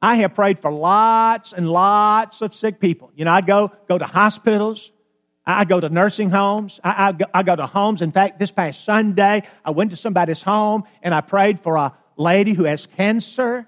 I 0.00 0.16
have 0.16 0.34
prayed 0.34 0.58
for 0.58 0.70
lots 0.70 1.52
and 1.52 1.68
lots 1.70 2.42
of 2.42 2.54
sick 2.54 2.80
people. 2.80 3.10
You 3.14 3.24
know, 3.24 3.32
I 3.32 3.40
go, 3.40 3.72
go 3.88 3.98
to 3.98 4.04
hospitals, 4.04 4.90
I 5.44 5.64
go 5.64 5.80
to 5.80 5.88
nursing 5.88 6.30
homes. 6.30 6.78
I, 6.84 7.08
I, 7.08 7.12
go, 7.12 7.24
I, 7.34 7.42
go, 7.42 7.56
to 7.56 7.66
homes. 7.66 8.00
In 8.00 8.12
fact, 8.12 8.38
this 8.38 8.52
past 8.52 8.84
Sunday, 8.84 9.42
I 9.64 9.70
went 9.70 9.90
to 9.90 9.96
somebody's 9.96 10.42
home 10.42 10.84
and 11.02 11.12
I 11.14 11.20
prayed 11.20 11.60
for 11.60 11.76
a 11.76 11.92
lady 12.16 12.52
who 12.52 12.64
has 12.64 12.86
cancer. 12.86 13.66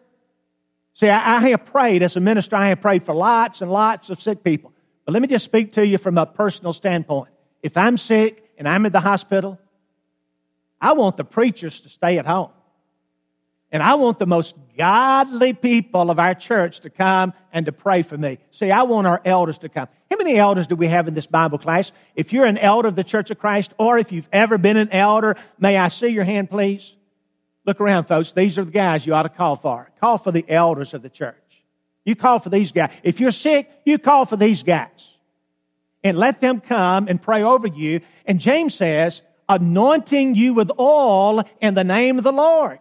See, 0.94 1.08
I, 1.08 1.36
I 1.36 1.48
have 1.48 1.66
prayed 1.66 2.02
as 2.02 2.16
a 2.16 2.20
minister, 2.20 2.54
I 2.54 2.68
have 2.68 2.80
prayed 2.80 3.04
for 3.04 3.14
lots 3.14 3.60
and 3.60 3.70
lots 3.70 4.10
of 4.10 4.22
sick 4.22 4.44
people. 4.44 4.72
But 5.04 5.12
let 5.12 5.22
me 5.22 5.28
just 5.28 5.44
speak 5.44 5.72
to 5.72 5.86
you 5.86 5.98
from 5.98 6.16
a 6.16 6.26
personal 6.26 6.72
standpoint. 6.72 7.30
If 7.62 7.76
I'm 7.76 7.98
sick 7.98 8.50
and 8.56 8.68
I'm 8.68 8.86
at 8.86 8.92
the 8.92 9.00
hospital, 9.00 9.58
I 10.80 10.92
want 10.92 11.16
the 11.16 11.24
preachers 11.24 11.80
to 11.80 11.88
stay 11.88 12.18
at 12.18 12.26
home. 12.26 12.50
And 13.72 13.82
I 13.82 13.96
want 13.96 14.20
the 14.20 14.26
most 14.26 14.54
godly 14.78 15.52
people 15.52 16.10
of 16.10 16.20
our 16.20 16.34
church 16.34 16.80
to 16.80 16.90
come 16.90 17.32
and 17.52 17.66
to 17.66 17.72
pray 17.72 18.02
for 18.02 18.16
me. 18.16 18.38
See, 18.52 18.70
I 18.70 18.84
want 18.84 19.08
our 19.08 19.20
elders 19.24 19.58
to 19.58 19.68
come. 19.68 19.88
How 20.14 20.18
many 20.18 20.38
elders 20.38 20.68
do 20.68 20.76
we 20.76 20.86
have 20.86 21.08
in 21.08 21.14
this 21.14 21.26
Bible 21.26 21.58
class? 21.58 21.90
If 22.14 22.32
you're 22.32 22.44
an 22.44 22.56
elder 22.56 22.86
of 22.86 22.94
the 22.94 23.02
Church 23.02 23.32
of 23.32 23.38
Christ, 23.40 23.74
or 23.78 23.98
if 23.98 24.12
you've 24.12 24.28
ever 24.32 24.58
been 24.58 24.76
an 24.76 24.92
elder, 24.92 25.34
may 25.58 25.76
I 25.76 25.88
see 25.88 26.06
your 26.06 26.22
hand, 26.22 26.50
please? 26.50 26.94
Look 27.66 27.80
around, 27.80 28.04
folks. 28.04 28.30
These 28.30 28.56
are 28.56 28.64
the 28.64 28.70
guys 28.70 29.04
you 29.04 29.12
ought 29.12 29.24
to 29.24 29.28
call 29.28 29.56
for. 29.56 29.90
Call 29.98 30.18
for 30.18 30.30
the 30.30 30.44
elders 30.48 30.94
of 30.94 31.02
the 31.02 31.08
church. 31.08 31.34
You 32.04 32.14
call 32.14 32.38
for 32.38 32.48
these 32.48 32.70
guys. 32.70 32.92
If 33.02 33.18
you're 33.18 33.32
sick, 33.32 33.68
you 33.84 33.98
call 33.98 34.24
for 34.24 34.36
these 34.36 34.62
guys. 34.62 35.16
And 36.04 36.16
let 36.16 36.40
them 36.40 36.60
come 36.60 37.08
and 37.08 37.20
pray 37.20 37.42
over 37.42 37.66
you. 37.66 38.00
And 38.24 38.38
James 38.38 38.76
says, 38.76 39.20
anointing 39.48 40.36
you 40.36 40.54
with 40.54 40.70
oil 40.78 41.42
in 41.60 41.74
the 41.74 41.82
name 41.82 42.18
of 42.18 42.24
the 42.24 42.32
Lord. 42.32 42.78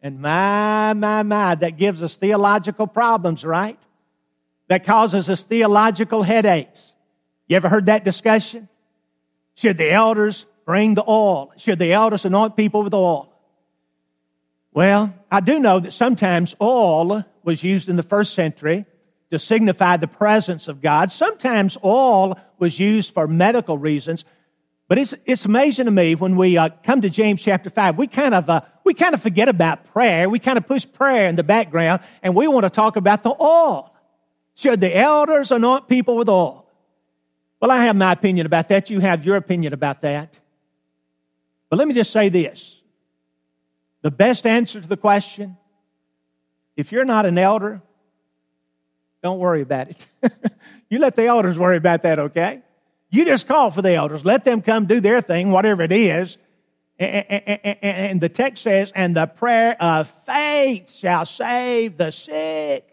And 0.00 0.20
my, 0.20 0.92
my, 0.92 1.24
my, 1.24 1.56
that 1.56 1.78
gives 1.78 2.00
us 2.00 2.16
theological 2.16 2.86
problems, 2.86 3.44
right? 3.44 3.84
That 4.70 4.84
causes 4.84 5.28
us 5.28 5.42
theological 5.42 6.22
headaches. 6.22 6.94
You 7.48 7.56
ever 7.56 7.68
heard 7.68 7.86
that 7.86 8.04
discussion? 8.04 8.68
Should 9.56 9.76
the 9.78 9.90
elders 9.90 10.46
bring 10.64 10.94
the 10.94 11.02
oil? 11.02 11.52
Should 11.56 11.80
the 11.80 11.92
elders 11.92 12.24
anoint 12.24 12.54
people 12.54 12.84
with 12.84 12.94
oil? 12.94 13.34
Well, 14.72 15.12
I 15.28 15.40
do 15.40 15.58
know 15.58 15.80
that 15.80 15.92
sometimes 15.92 16.54
oil 16.60 17.24
was 17.42 17.64
used 17.64 17.88
in 17.88 17.96
the 17.96 18.04
first 18.04 18.34
century 18.34 18.84
to 19.32 19.40
signify 19.40 19.96
the 19.96 20.06
presence 20.06 20.68
of 20.68 20.80
God. 20.80 21.10
Sometimes 21.10 21.76
oil 21.84 22.38
was 22.60 22.78
used 22.78 23.12
for 23.12 23.26
medical 23.26 23.76
reasons. 23.76 24.24
But 24.86 24.98
it's, 24.98 25.14
it's 25.24 25.46
amazing 25.46 25.86
to 25.86 25.90
me 25.90 26.14
when 26.14 26.36
we 26.36 26.58
uh, 26.58 26.68
come 26.84 27.00
to 27.00 27.10
James 27.10 27.42
chapter 27.42 27.70
5, 27.70 27.98
we 27.98 28.06
kind 28.06 28.36
of, 28.36 28.48
uh, 28.48 28.60
we 28.84 28.94
kind 28.94 29.14
of 29.14 29.20
forget 29.20 29.48
about 29.48 29.86
prayer. 29.86 30.30
We 30.30 30.38
kind 30.38 30.58
of 30.58 30.68
push 30.68 30.86
prayer 30.92 31.28
in 31.28 31.34
the 31.34 31.42
background 31.42 32.02
and 32.22 32.36
we 32.36 32.46
want 32.46 32.66
to 32.66 32.70
talk 32.70 32.94
about 32.94 33.24
the 33.24 33.34
oil. 33.40 33.89
Should 34.54 34.80
the 34.80 34.96
elders 34.96 35.50
anoint 35.50 35.88
people 35.88 36.16
with 36.16 36.28
oil? 36.28 36.66
Well, 37.60 37.70
I 37.70 37.84
have 37.84 37.96
my 37.96 38.12
opinion 38.12 38.46
about 38.46 38.68
that. 38.68 38.90
You 38.90 39.00
have 39.00 39.24
your 39.24 39.36
opinion 39.36 39.72
about 39.72 40.02
that. 40.02 40.38
But 41.68 41.78
let 41.78 41.86
me 41.86 41.94
just 41.94 42.10
say 42.10 42.28
this. 42.28 42.80
The 44.02 44.10
best 44.10 44.46
answer 44.46 44.80
to 44.80 44.88
the 44.88 44.96
question, 44.96 45.56
if 46.76 46.90
you're 46.90 47.04
not 47.04 47.26
an 47.26 47.36
elder, 47.36 47.82
don't 49.22 49.38
worry 49.38 49.60
about 49.60 49.88
it. 49.90 50.06
you 50.88 50.98
let 50.98 51.16
the 51.16 51.26
elders 51.26 51.58
worry 51.58 51.76
about 51.76 52.02
that, 52.02 52.18
okay? 52.18 52.62
You 53.10 53.24
just 53.26 53.46
call 53.46 53.70
for 53.70 53.82
the 53.82 53.94
elders. 53.94 54.24
Let 54.24 54.44
them 54.44 54.62
come 54.62 54.86
do 54.86 55.00
their 55.00 55.20
thing, 55.20 55.50
whatever 55.50 55.82
it 55.82 55.92
is. 55.92 56.38
And 56.98 58.20
the 58.20 58.28
text 58.28 58.62
says, 58.62 58.92
and 58.94 59.16
the 59.16 59.26
prayer 59.26 59.76
of 59.80 60.10
faith 60.26 60.92
shall 60.92 61.26
save 61.26 61.96
the 61.96 62.10
sick. 62.10 62.89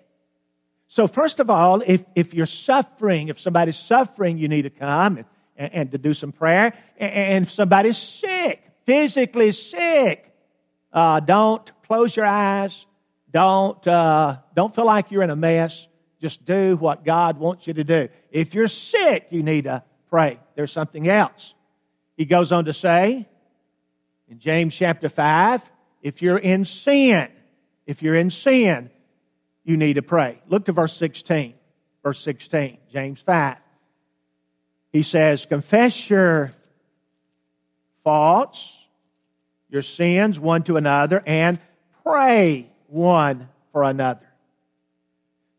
So, 0.98 1.06
first 1.06 1.40
of 1.40 1.52
all, 1.52 1.84
if, 1.86 2.04
if 2.16 2.34
you're 2.34 2.48
suffering, 2.48 3.28
if 3.28 3.40
somebody's 3.40 3.78
suffering, 3.78 4.40
you 4.40 4.48
need 4.48 4.64
to 4.64 4.72
come 4.72 5.24
and, 5.56 5.72
and 5.72 5.92
to 5.92 6.00
do 6.00 6.16
some 6.16 6.32
prayer. 6.32 6.74
And 6.98 7.46
if 7.46 7.52
somebody's 7.52 8.00
sick, 8.00 8.64
physically 8.84 9.52
sick, 9.52 10.34
uh, 10.92 11.20
don't 11.20 11.72
close 11.84 12.16
your 12.16 12.26
eyes. 12.26 12.88
Don't, 13.32 13.88
uh, 13.88 14.38
don't 14.56 14.74
feel 14.74 14.86
like 14.88 15.12
you're 15.12 15.22
in 15.22 15.30
a 15.30 15.36
mess. 15.36 15.88
Just 16.20 16.46
do 16.46 16.76
what 16.78 17.06
God 17.06 17.38
wants 17.38 17.68
you 17.68 17.76
to 17.76 17.84
do. 17.84 18.10
If 18.32 18.56
you're 18.56 18.68
sick, 18.68 19.28
you 19.30 19.44
need 19.44 19.66
to 19.66 19.84
pray. 20.10 20.40
There's 20.56 20.72
something 20.72 21.08
else. 21.08 21.54
He 22.16 22.26
goes 22.26 22.52
on 22.52 22.66
to 22.66 22.74
say 22.74 23.28
in 24.28 24.40
James 24.40 24.74
chapter 24.74 25.10
5 25.10 25.62
if 26.02 26.24
you're 26.24 26.40
in 26.40 26.66
sin, 26.66 27.30
if 27.86 28.02
you're 28.02 28.16
in 28.16 28.32
sin, 28.32 28.90
you 29.68 29.78
need 29.78 29.96
to 29.96 30.02
pray. 30.02 30.42
Look 30.48 30.66
to 30.66 30.72
verse 30.72 30.94
16. 30.94 31.54
Verse 32.02 32.20
16, 32.22 32.78
James 32.92 33.20
5. 33.20 33.58
He 34.94 35.04
says, 35.04 35.46
Confess 35.46 36.10
your 36.10 36.54
faults, 38.06 38.78
your 39.70 39.82
sins 39.82 40.40
one 40.40 40.64
to 40.64 40.78
another, 40.78 41.22
and 41.26 41.60
pray 42.06 42.72
one 42.88 43.50
for 43.74 43.84
another. 43.84 44.26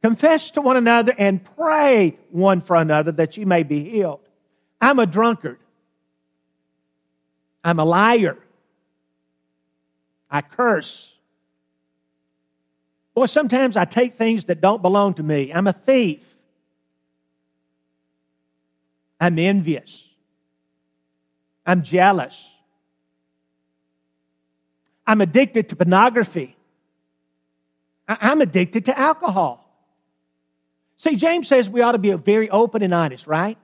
Confess 0.02 0.52
to 0.52 0.62
one 0.62 0.78
another 0.78 1.14
and 1.18 1.44
pray 1.56 2.16
one 2.30 2.62
for 2.62 2.76
another 2.76 3.12
that 3.12 3.36
you 3.36 3.44
may 3.44 3.62
be 3.62 3.84
healed. 3.90 4.26
I'm 4.80 4.98
a 4.98 5.06
drunkard. 5.06 5.58
I'm 7.62 7.78
a 7.78 7.84
liar. 7.84 8.38
I 10.30 10.40
curse. 10.40 11.12
Boy, 13.18 13.26
sometimes 13.26 13.76
I 13.76 13.84
take 13.84 14.14
things 14.14 14.44
that 14.44 14.60
don't 14.60 14.80
belong 14.80 15.14
to 15.14 15.24
me. 15.24 15.52
I'm 15.52 15.66
a 15.66 15.72
thief. 15.72 16.24
I'm 19.18 19.40
envious. 19.40 20.08
I'm 21.66 21.82
jealous. 21.82 22.48
I'm 25.04 25.20
addicted 25.20 25.68
to 25.70 25.74
pornography. 25.74 26.56
I'm 28.06 28.40
addicted 28.40 28.84
to 28.84 28.96
alcohol. 28.96 29.68
See, 30.96 31.16
James 31.16 31.48
says 31.48 31.68
we 31.68 31.80
ought 31.80 31.92
to 31.92 31.98
be 31.98 32.12
very 32.12 32.48
open 32.48 32.84
and 32.84 32.94
honest, 32.94 33.26
right? 33.26 33.58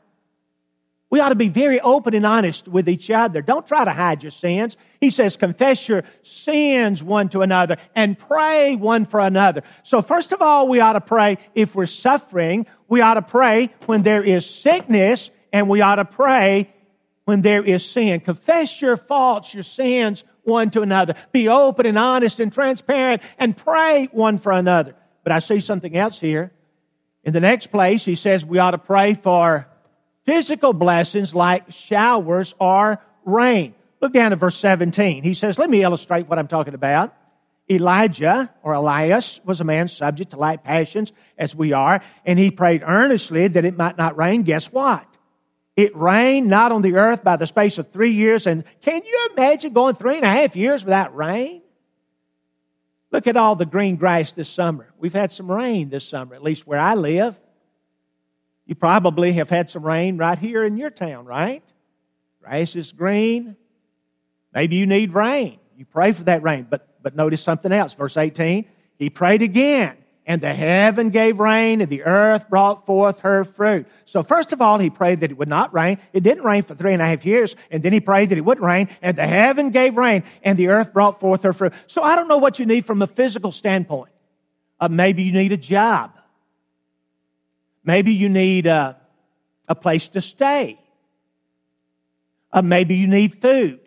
We 1.11 1.21
ought 1.21 1.29
to 1.29 1.37
be 1.37 1.49
very 1.49 1.81
open 1.81 2.15
and 2.15 2.27
honest 2.27 2.67
with 2.67 2.89
each 2.89 3.11
other. 3.11 3.41
Don't 3.41 3.67
try 3.67 3.85
to 3.85 3.93
hide 3.93 4.25
your 4.25 4.33
sins. 4.33 4.77
He 5.01 5.11
says, 5.11 5.37
confess 5.37 5.89
your 5.89 6.03
sins 6.23 7.03
one 7.03 7.29
to 7.29 7.43
another 7.43 7.77
and 7.95 8.19
pray 8.19 8.75
one 8.75 9.05
for 9.05 9.21
another. 9.21 9.63
So 9.85 10.03
first 10.03 10.33
of 10.33 10.43
all, 10.43 10.67
we 10.67 10.81
ought 10.81 10.95
to 10.95 11.01
pray 11.01 11.39
if 11.55 11.75
we're 11.75 11.87
suffering. 11.87 12.67
We 12.89 13.01
ought 13.01 13.15
to 13.15 13.23
pray 13.23 13.73
when 13.87 14.03
there 14.03 14.25
is 14.25 14.49
sickness 14.49 15.31
and 15.53 15.69
we 15.69 15.83
ought 15.83 15.97
to 15.97 16.05
pray 16.05 16.75
when 17.27 17.43
there 17.43 17.63
is 17.63 17.89
sin. 17.89 18.21
Confess 18.21 18.83
your 18.83 18.97
faults, 18.97 19.55
your 19.55 19.63
sins 19.63 20.25
one 20.43 20.71
to 20.71 20.83
another. 20.83 21.15
Be 21.33 21.49
open 21.49 21.87
and 21.87 21.99
honest 21.99 22.41
and 22.41 22.53
transparent 22.53 23.23
and 23.39 23.57
pray 23.57 24.09
one 24.11 24.39
for 24.39 24.53
another. 24.53 24.95
But 25.23 25.33
I 25.33 25.39
see 25.39 25.61
something 25.61 25.97
else 25.97 26.19
here. 26.21 26.53
In 27.23 27.33
the 27.33 27.41
next 27.41 27.69
place, 27.69 28.05
he 28.05 28.15
says 28.15 28.45
we 28.45 28.59
ought 28.59 28.73
to 28.73 28.79
pray 28.79 29.15
for 29.15 29.69
physical 30.25 30.73
blessings 30.73 31.35
like 31.35 31.73
showers 31.73 32.55
or 32.59 33.01
rain. 33.25 33.75
Look 34.01 34.13
down 34.13 34.33
at 34.33 34.39
verse 34.39 34.57
17. 34.57 35.23
He 35.23 35.35
says, 35.35 35.59
Let 35.59 35.71
me 35.71 35.83
illustrate 35.83 36.29
what 36.29 36.39
I'm 36.39 36.49
talking 36.49 36.75
about. 36.75 37.15
Elijah 37.71 38.53
or 38.63 38.75
Elias 38.75 39.41
was 39.45 39.61
a 39.61 39.65
man 39.65 39.89
subject 39.89 40.33
to 40.33 40.37
light 40.37 40.63
passions 40.63 41.13
as 41.39 41.55
we 41.55 41.73
are, 41.73 42.03
and 42.27 42.39
he 42.39 42.51
prayed 42.51 42.83
earnestly 42.85 43.49
that 43.49 43.65
it 43.65 43.77
might 43.77 43.97
not 43.97 44.19
rain. 44.19 44.43
Guess 44.43 44.67
what? 44.67 45.07
It 45.77 45.97
rained 45.97 46.49
not 46.49 46.73
on 46.73 46.83
the 46.83 46.97
earth 46.97 47.25
by 47.25 47.37
the 47.37 47.47
space 47.47 47.79
of 47.79 47.91
three 47.91 48.13
years. 48.13 48.47
And 48.47 48.65
can 48.83 49.03
you 49.05 49.29
imagine 49.33 49.73
going 49.73 49.95
three 49.95 50.17
and 50.17 50.25
a 50.25 50.29
half 50.29 50.55
years 50.55 50.85
without 50.85 51.17
rain? 51.17 51.63
Look 53.11 53.27
at 53.27 53.37
all 53.37 53.57
the 53.57 53.67
green 53.67 53.97
grass 53.97 54.33
this 54.33 54.49
summer. 54.49 54.93
We've 54.99 55.13
had 55.13 55.33
some 55.33 55.51
rain 55.51 55.89
this 55.89 56.07
summer, 56.07 56.35
at 56.35 56.43
least 56.43 56.67
where 56.67 56.79
I 56.79 56.95
live. 56.95 57.39
You 58.67 58.75
probably 58.75 59.33
have 59.35 59.51
had 59.51 59.69
some 59.69 59.85
rain 59.85 60.17
right 60.17 60.39
here 60.39 60.65
in 60.65 60.77
your 60.77 60.91
town, 60.91 61.27
right? 61.27 61.63
Grass 62.43 62.75
is 62.77 62.93
green. 62.93 63.57
Maybe 64.55 64.77
you 64.77 64.87
need 64.87 65.13
rain. 65.13 65.59
You 65.77 65.85
pray 65.85 66.13
for 66.13 66.25
that 66.25 66.43
rain. 66.43 66.67
But, 66.69 67.03
but 67.03 67.15
notice 67.17 67.43
something 67.43 67.73
else. 67.73 67.95
Verse 67.95 68.17
18, 68.17 68.65
he 68.97 69.11
prayed 69.11 69.43
again, 69.43 69.97
and 70.25 70.41
the 70.41 70.55
heaven 70.55 71.11
gave 71.11 71.39
rain, 71.39 71.83
and 71.83 71.91
the 71.91 72.05
earth 72.05 72.49
brought 72.49 72.87
forth 72.87 73.21
her 73.21 73.45
fruit. 73.45 73.87
So, 74.07 74.23
first 74.23 74.53
of 74.53 74.63
all, 74.63 74.79
he 74.79 74.89
prayed 74.89 75.21
that 75.21 75.31
it 75.31 75.37
would 75.37 75.49
not 75.49 75.75
rain. 75.75 75.99
It 76.13 76.23
didn't 76.23 76.45
rain 76.45 76.63
for 76.63 76.75
three 76.75 76.93
and 76.93 77.03
a 77.03 77.07
half 77.07 77.27
years, 77.27 77.57
and 77.71 77.83
then 77.83 77.93
he 77.93 78.01
prayed 78.01 78.31
that 78.31 78.39
it 78.39 78.45
would 78.45 78.61
rain, 78.61 78.89
and 79.03 79.19
the 79.19 79.27
heaven 79.27 79.71
gave 79.71 79.97
rain, 79.97 80.23
and 80.43 80.59
the 80.59 80.69
earth 80.69 80.93
brought 80.93 81.21
forth 81.21 81.43
her 81.43 81.53
fruit. 81.53 81.75
So, 81.87 82.03
I 82.03 82.17
don't 82.17 82.29
know 82.29 82.39
what 82.39 82.59
you 82.59 82.65
need 82.65 82.87
from 82.87 83.03
a 83.03 83.07
physical 83.07 83.53
standpoint. 83.53 84.13
Uh, 84.81 84.89
maybe 84.89 85.25
you 85.25 85.33
need 85.33 85.53
a 85.53 85.59
job. 85.59 86.13
Maybe 87.85 88.15
you 88.15 88.29
need 88.29 88.67
a, 88.67 88.97
a 89.69 89.75
place 89.75 90.09
to 90.11 90.21
stay. 90.21 90.81
Uh, 92.53 92.63
maybe 92.63 92.95
you 92.97 93.07
need 93.07 93.41
food. 93.41 93.81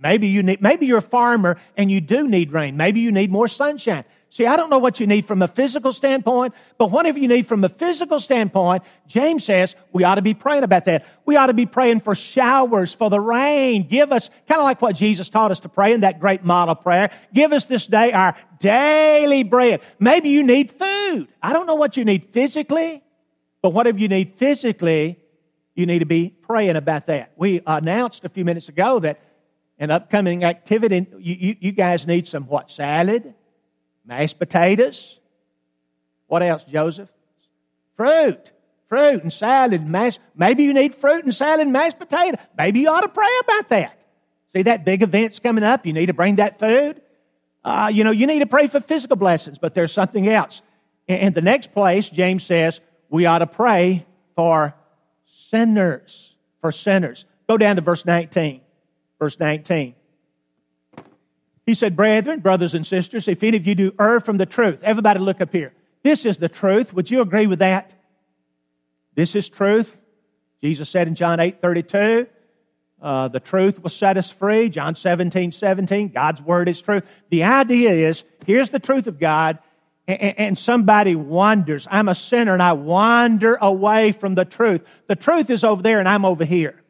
Maybe 0.00 0.28
you 0.28 0.42
need, 0.42 0.60
maybe 0.60 0.86
you're 0.86 0.98
a 0.98 1.02
farmer 1.02 1.58
and 1.76 1.90
you 1.90 2.00
do 2.00 2.28
need 2.28 2.52
rain. 2.52 2.76
Maybe 2.76 3.00
you 3.00 3.10
need 3.10 3.30
more 3.30 3.48
sunshine. 3.48 4.04
See, 4.30 4.44
I 4.44 4.56
don't 4.56 4.68
know 4.68 4.78
what 4.78 5.00
you 5.00 5.06
need 5.06 5.26
from 5.26 5.40
a 5.40 5.48
physical 5.48 5.90
standpoint, 5.90 6.52
but 6.76 6.90
whatever 6.90 7.18
you 7.18 7.28
need 7.28 7.46
from 7.46 7.64
a 7.64 7.68
physical 7.68 8.20
standpoint, 8.20 8.82
James 9.06 9.44
says 9.44 9.74
we 9.92 10.04
ought 10.04 10.16
to 10.16 10.22
be 10.22 10.34
praying 10.34 10.64
about 10.64 10.84
that. 10.84 11.06
We 11.24 11.36
ought 11.36 11.46
to 11.46 11.54
be 11.54 11.64
praying 11.64 12.00
for 12.00 12.14
showers, 12.14 12.92
for 12.92 13.08
the 13.08 13.20
rain. 13.20 13.88
Give 13.88 14.12
us, 14.12 14.28
kind 14.46 14.60
of 14.60 14.64
like 14.64 14.82
what 14.82 14.96
Jesus 14.96 15.30
taught 15.30 15.50
us 15.50 15.60
to 15.60 15.70
pray 15.70 15.94
in 15.94 16.02
that 16.02 16.20
great 16.20 16.44
model 16.44 16.74
prayer. 16.74 17.10
Give 17.32 17.52
us 17.52 17.64
this 17.64 17.86
day 17.86 18.12
our 18.12 18.36
daily 18.60 19.44
bread. 19.44 19.80
Maybe 19.98 20.28
you 20.28 20.42
need 20.42 20.72
food. 20.72 21.28
I 21.42 21.54
don't 21.54 21.66
know 21.66 21.76
what 21.76 21.96
you 21.96 22.04
need 22.04 22.28
physically, 22.30 23.02
but 23.62 23.70
whatever 23.70 23.98
you 23.98 24.08
need 24.08 24.34
physically, 24.34 25.18
you 25.74 25.86
need 25.86 26.00
to 26.00 26.06
be 26.06 26.34
praying 26.42 26.76
about 26.76 27.06
that. 27.06 27.32
We 27.36 27.62
announced 27.66 28.26
a 28.26 28.28
few 28.28 28.44
minutes 28.44 28.68
ago 28.68 28.98
that 28.98 29.20
an 29.78 29.90
upcoming 29.90 30.44
activity, 30.44 31.06
you, 31.18 31.34
you, 31.34 31.56
you 31.60 31.72
guys 31.72 32.06
need 32.06 32.28
some 32.28 32.44
what? 32.44 32.70
Salad, 32.70 33.32
mashed 34.08 34.38
potatoes. 34.38 35.20
What 36.26 36.42
else, 36.42 36.64
Joseph? 36.64 37.10
Fruit. 37.96 38.50
Fruit 38.88 39.22
and 39.22 39.32
salad 39.32 39.86
mashed. 39.86 40.18
Maybe 40.34 40.64
you 40.64 40.72
need 40.72 40.94
fruit 40.94 41.24
and 41.24 41.34
salad 41.34 41.60
and 41.60 41.72
mashed 41.72 41.98
potato. 41.98 42.38
Maybe 42.56 42.80
you 42.80 42.88
ought 42.88 43.02
to 43.02 43.08
pray 43.08 43.28
about 43.42 43.68
that. 43.68 44.04
See 44.54 44.62
that 44.62 44.86
big 44.86 45.02
event's 45.02 45.40
coming 45.40 45.62
up. 45.62 45.84
You 45.84 45.92
need 45.92 46.06
to 46.06 46.14
bring 46.14 46.36
that 46.36 46.58
food. 46.58 47.02
Uh, 47.62 47.90
you 47.92 48.02
know, 48.02 48.10
you 48.10 48.26
need 48.26 48.38
to 48.38 48.46
pray 48.46 48.66
for 48.66 48.80
physical 48.80 49.16
blessings, 49.16 49.58
but 49.58 49.74
there's 49.74 49.92
something 49.92 50.26
else. 50.26 50.62
In 51.06 51.34
the 51.34 51.42
next 51.42 51.74
place, 51.74 52.08
James 52.08 52.44
says 52.44 52.80
we 53.10 53.26
ought 53.26 53.40
to 53.40 53.46
pray 53.46 54.06
for 54.36 54.74
sinners. 55.26 56.34
For 56.62 56.72
sinners. 56.72 57.26
Go 57.46 57.58
down 57.58 57.76
to 57.76 57.82
verse 57.82 58.06
19. 58.06 58.62
Verse 59.18 59.38
19. 59.38 59.94
He 61.68 61.74
said, 61.74 61.96
Brethren, 61.96 62.40
brothers 62.40 62.72
and 62.72 62.86
sisters, 62.86 63.28
if 63.28 63.42
any 63.42 63.58
of 63.58 63.66
you 63.66 63.74
do 63.74 63.94
err 64.00 64.20
from 64.20 64.38
the 64.38 64.46
truth, 64.46 64.82
everybody 64.82 65.20
look 65.20 65.42
up 65.42 65.52
here. 65.52 65.74
This 66.02 66.24
is 66.24 66.38
the 66.38 66.48
truth. 66.48 66.94
Would 66.94 67.10
you 67.10 67.20
agree 67.20 67.46
with 67.46 67.58
that? 67.58 67.92
This 69.14 69.36
is 69.36 69.50
truth. 69.50 69.94
Jesus 70.62 70.88
said 70.88 71.08
in 71.08 71.14
John 71.14 71.40
8 71.40 71.60
32, 71.60 72.26
uh, 73.02 73.28
the 73.28 73.40
truth 73.40 73.82
will 73.82 73.90
set 73.90 74.16
us 74.16 74.30
free. 74.30 74.70
John 74.70 74.94
17 74.94 75.52
17, 75.52 76.08
God's 76.08 76.40
word 76.40 76.70
is 76.70 76.80
truth. 76.80 77.04
The 77.28 77.44
idea 77.44 77.90
is 78.08 78.24
here's 78.46 78.70
the 78.70 78.80
truth 78.80 79.06
of 79.06 79.18
God, 79.18 79.58
and, 80.06 80.38
and 80.38 80.58
somebody 80.58 81.16
wanders. 81.16 81.86
I'm 81.90 82.08
a 82.08 82.14
sinner 82.14 82.54
and 82.54 82.62
I 82.62 82.72
wander 82.72 83.58
away 83.60 84.12
from 84.12 84.36
the 84.36 84.46
truth. 84.46 84.86
The 85.06 85.16
truth 85.16 85.50
is 85.50 85.62
over 85.64 85.82
there 85.82 85.98
and 85.98 86.08
I'm 86.08 86.24
over 86.24 86.46
here. 86.46 86.82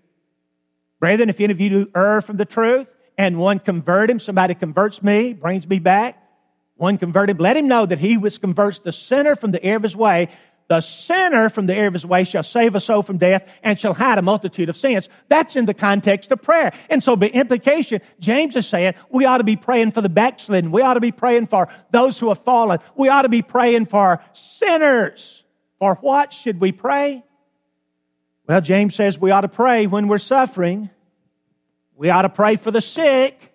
Brethren, 1.00 1.30
if 1.30 1.40
any 1.40 1.52
of 1.52 1.60
you 1.60 1.68
do 1.68 1.90
err 1.96 2.20
from 2.20 2.36
the 2.36 2.44
truth 2.44 2.86
and 3.18 3.36
one 3.36 3.58
convert 3.58 4.08
him, 4.08 4.20
somebody 4.20 4.54
converts 4.54 5.02
me, 5.02 5.34
brings 5.34 5.66
me 5.66 5.80
back, 5.80 6.22
one 6.76 6.96
convert 6.96 7.28
him. 7.28 7.36
let 7.38 7.56
him 7.56 7.66
know 7.66 7.84
that 7.84 7.98
he 7.98 8.16
which 8.16 8.40
converts 8.40 8.78
the 8.78 8.92
sinner 8.92 9.34
from 9.34 9.50
the 9.50 9.62
error 9.62 9.76
of 9.76 9.82
his 9.82 9.96
way, 9.96 10.28
the 10.68 10.80
sinner 10.80 11.48
from 11.48 11.66
the 11.66 11.74
error 11.74 11.88
of 11.88 11.94
his 11.94 12.06
way 12.06 12.24
shall 12.24 12.42
save 12.42 12.74
a 12.74 12.80
soul 12.80 13.02
from 13.02 13.16
death 13.16 13.48
and 13.62 13.80
shall 13.80 13.94
hide 13.94 14.18
a 14.18 14.22
multitude 14.22 14.68
of 14.68 14.76
sins. 14.76 15.08
That's 15.28 15.56
in 15.56 15.64
the 15.64 15.74
context 15.74 16.30
of 16.30 16.42
prayer. 16.42 16.72
And 16.90 17.02
so 17.02 17.16
by 17.16 17.28
implication, 17.28 18.02
James 18.20 18.54
is 18.54 18.68
saying 18.68 18.94
we 19.10 19.24
ought 19.24 19.38
to 19.38 19.44
be 19.44 19.56
praying 19.56 19.92
for 19.92 20.02
the 20.02 20.10
backslidden. 20.10 20.70
We 20.70 20.82
ought 20.82 20.94
to 20.94 21.00
be 21.00 21.10
praying 21.10 21.46
for 21.46 21.68
those 21.90 22.18
who 22.20 22.28
have 22.28 22.44
fallen. 22.44 22.80
We 22.96 23.08
ought 23.08 23.22
to 23.22 23.30
be 23.30 23.42
praying 23.42 23.86
for 23.86 24.22
sinners. 24.34 25.42
For 25.78 25.94
what 25.96 26.34
should 26.34 26.60
we 26.60 26.72
pray? 26.72 27.24
Well, 28.46 28.60
James 28.60 28.94
says 28.94 29.18
we 29.18 29.30
ought 29.30 29.40
to 29.42 29.48
pray 29.48 29.86
when 29.86 30.06
we're 30.06 30.18
suffering. 30.18 30.90
We 31.98 32.10
ought 32.10 32.22
to 32.22 32.28
pray 32.28 32.54
for 32.54 32.70
the 32.70 32.80
sick. 32.80 33.52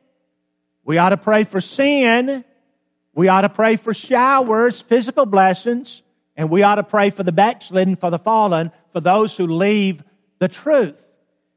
We 0.84 0.98
ought 0.98 1.10
to 1.10 1.18
pray 1.18 1.46
for 1.46 1.62
sin. 1.62 2.44
We 3.16 3.30
ought 3.30 3.42
to 3.42 3.50
pray 3.50 3.78
for 3.78 3.94
showers, 3.94 4.82
physical 4.82 5.26
blessings. 5.26 6.02
And 6.36 6.50
we 6.50 6.62
ought 6.62 6.76
to 6.76 6.84
pray 6.84 7.10
for 7.10 7.24
the 7.24 7.32
backslidden, 7.32 7.96
for 7.96 8.10
the 8.10 8.20
fallen, 8.20 8.72
for 8.92 9.00
those 9.00 9.38
who 9.38 9.48
leave 9.48 10.04
the 10.40 10.50
truth. 10.50 11.02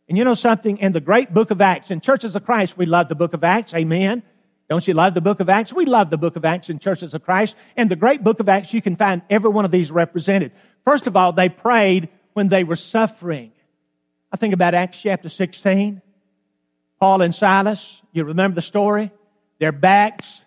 And 0.09 0.16
you 0.16 0.23
know 0.23 0.35
something? 0.35 0.78
In 0.78 0.93
the 0.93 1.00
great 1.00 1.35
book 1.35 1.50
of 1.50 1.61
Acts, 1.61 1.90
in 1.90 2.00
Churches 2.00 2.37
of 2.37 2.45
Christ, 2.45 2.78
we 2.78 2.87
love 2.87 3.09
the 3.09 3.16
book 3.16 3.35
of 3.35 3.43
Acts. 3.43 3.75
Amen. 3.75 4.23
Don't 4.71 4.87
you 4.87 4.95
love 4.95 5.14
the 5.14 5.21
book 5.21 5.40
of 5.40 5.49
Acts? 5.49 5.73
We 5.73 5.87
love 5.87 6.11
the 6.11 6.19
book 6.19 6.37
of 6.37 6.45
Acts 6.45 6.71
in 6.71 6.78
Churches 6.78 7.14
of 7.14 7.25
Christ. 7.25 7.57
And 7.76 7.90
the 7.90 7.97
great 7.97 8.23
book 8.23 8.38
of 8.38 8.49
Acts, 8.49 8.73
you 8.73 8.81
can 8.81 8.95
find 8.95 9.23
every 9.28 9.50
one 9.50 9.64
of 9.64 9.73
these 9.73 9.90
represented. 9.90 10.52
First 10.85 11.09
of 11.09 11.16
all, 11.16 11.33
they 11.33 11.49
prayed 11.49 12.11
when 12.35 12.47
they 12.47 12.62
were 12.62 12.76
suffering. 12.76 13.50
I 14.31 14.37
think 14.37 14.55
about 14.55 14.75
Acts 14.75 15.00
chapter 15.00 15.28
16. 15.28 16.00
Paul 16.98 17.22
and 17.22 17.34
Silas, 17.34 18.00
you 18.12 18.24
remember 18.24 18.54
the 18.54 18.62
story? 18.62 19.10
Their 19.58 19.72
backs 19.72 20.40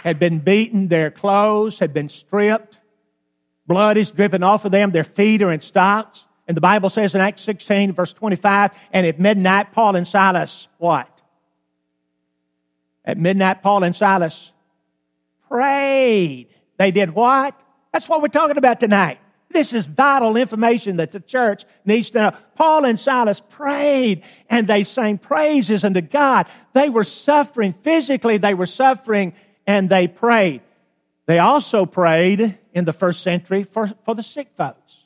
had 0.00 0.18
been 0.18 0.38
beaten, 0.38 0.88
their 0.88 1.10
clothes 1.10 1.78
had 1.78 1.94
been 1.94 2.08
stripped, 2.08 2.78
blood 3.66 3.96
is 3.96 4.10
dripping 4.10 4.42
off 4.42 4.64
of 4.64 4.72
them, 4.72 4.90
their 4.90 5.04
feet 5.04 5.42
are 5.42 5.52
in 5.52 5.60
stocks. 5.60 6.24
And 6.46 6.56
the 6.56 6.60
Bible 6.60 6.90
says 6.90 7.14
in 7.14 7.22
Acts 7.22 7.40
16, 7.42 7.92
verse 7.92 8.12
25, 8.12 8.72
and 8.92 9.06
at 9.06 9.18
midnight, 9.18 9.72
Paul 9.72 9.96
and 9.96 10.06
Silas, 10.06 10.68
what? 10.76 11.08
At 13.04 13.16
midnight, 13.16 13.62
Paul 13.62 13.82
and 13.82 13.96
Silas 13.96 14.52
prayed. 15.48 16.48
They 16.76 16.90
did 16.90 17.14
what? 17.14 17.58
That's 17.92 18.08
what 18.08 18.20
we're 18.20 18.28
talking 18.28 18.58
about 18.58 18.80
tonight. 18.80 19.20
This 19.54 19.72
is 19.72 19.86
vital 19.86 20.36
information 20.36 20.96
that 20.96 21.12
the 21.12 21.20
church 21.20 21.64
needs 21.84 22.10
to 22.10 22.18
know. 22.18 22.32
Paul 22.56 22.84
and 22.84 22.98
Silas 22.98 23.40
prayed 23.40 24.24
and 24.50 24.66
they 24.66 24.82
sang 24.82 25.16
praises 25.16 25.84
unto 25.84 26.00
God. 26.00 26.48
They 26.72 26.90
were 26.90 27.04
suffering 27.04 27.72
physically, 27.82 28.36
they 28.36 28.52
were 28.52 28.66
suffering 28.66 29.32
and 29.64 29.88
they 29.88 30.08
prayed. 30.08 30.60
They 31.26 31.38
also 31.38 31.86
prayed 31.86 32.58
in 32.72 32.84
the 32.84 32.92
first 32.92 33.22
century 33.22 33.62
for, 33.62 33.92
for 34.04 34.16
the 34.16 34.24
sick 34.24 34.48
folks. 34.56 34.96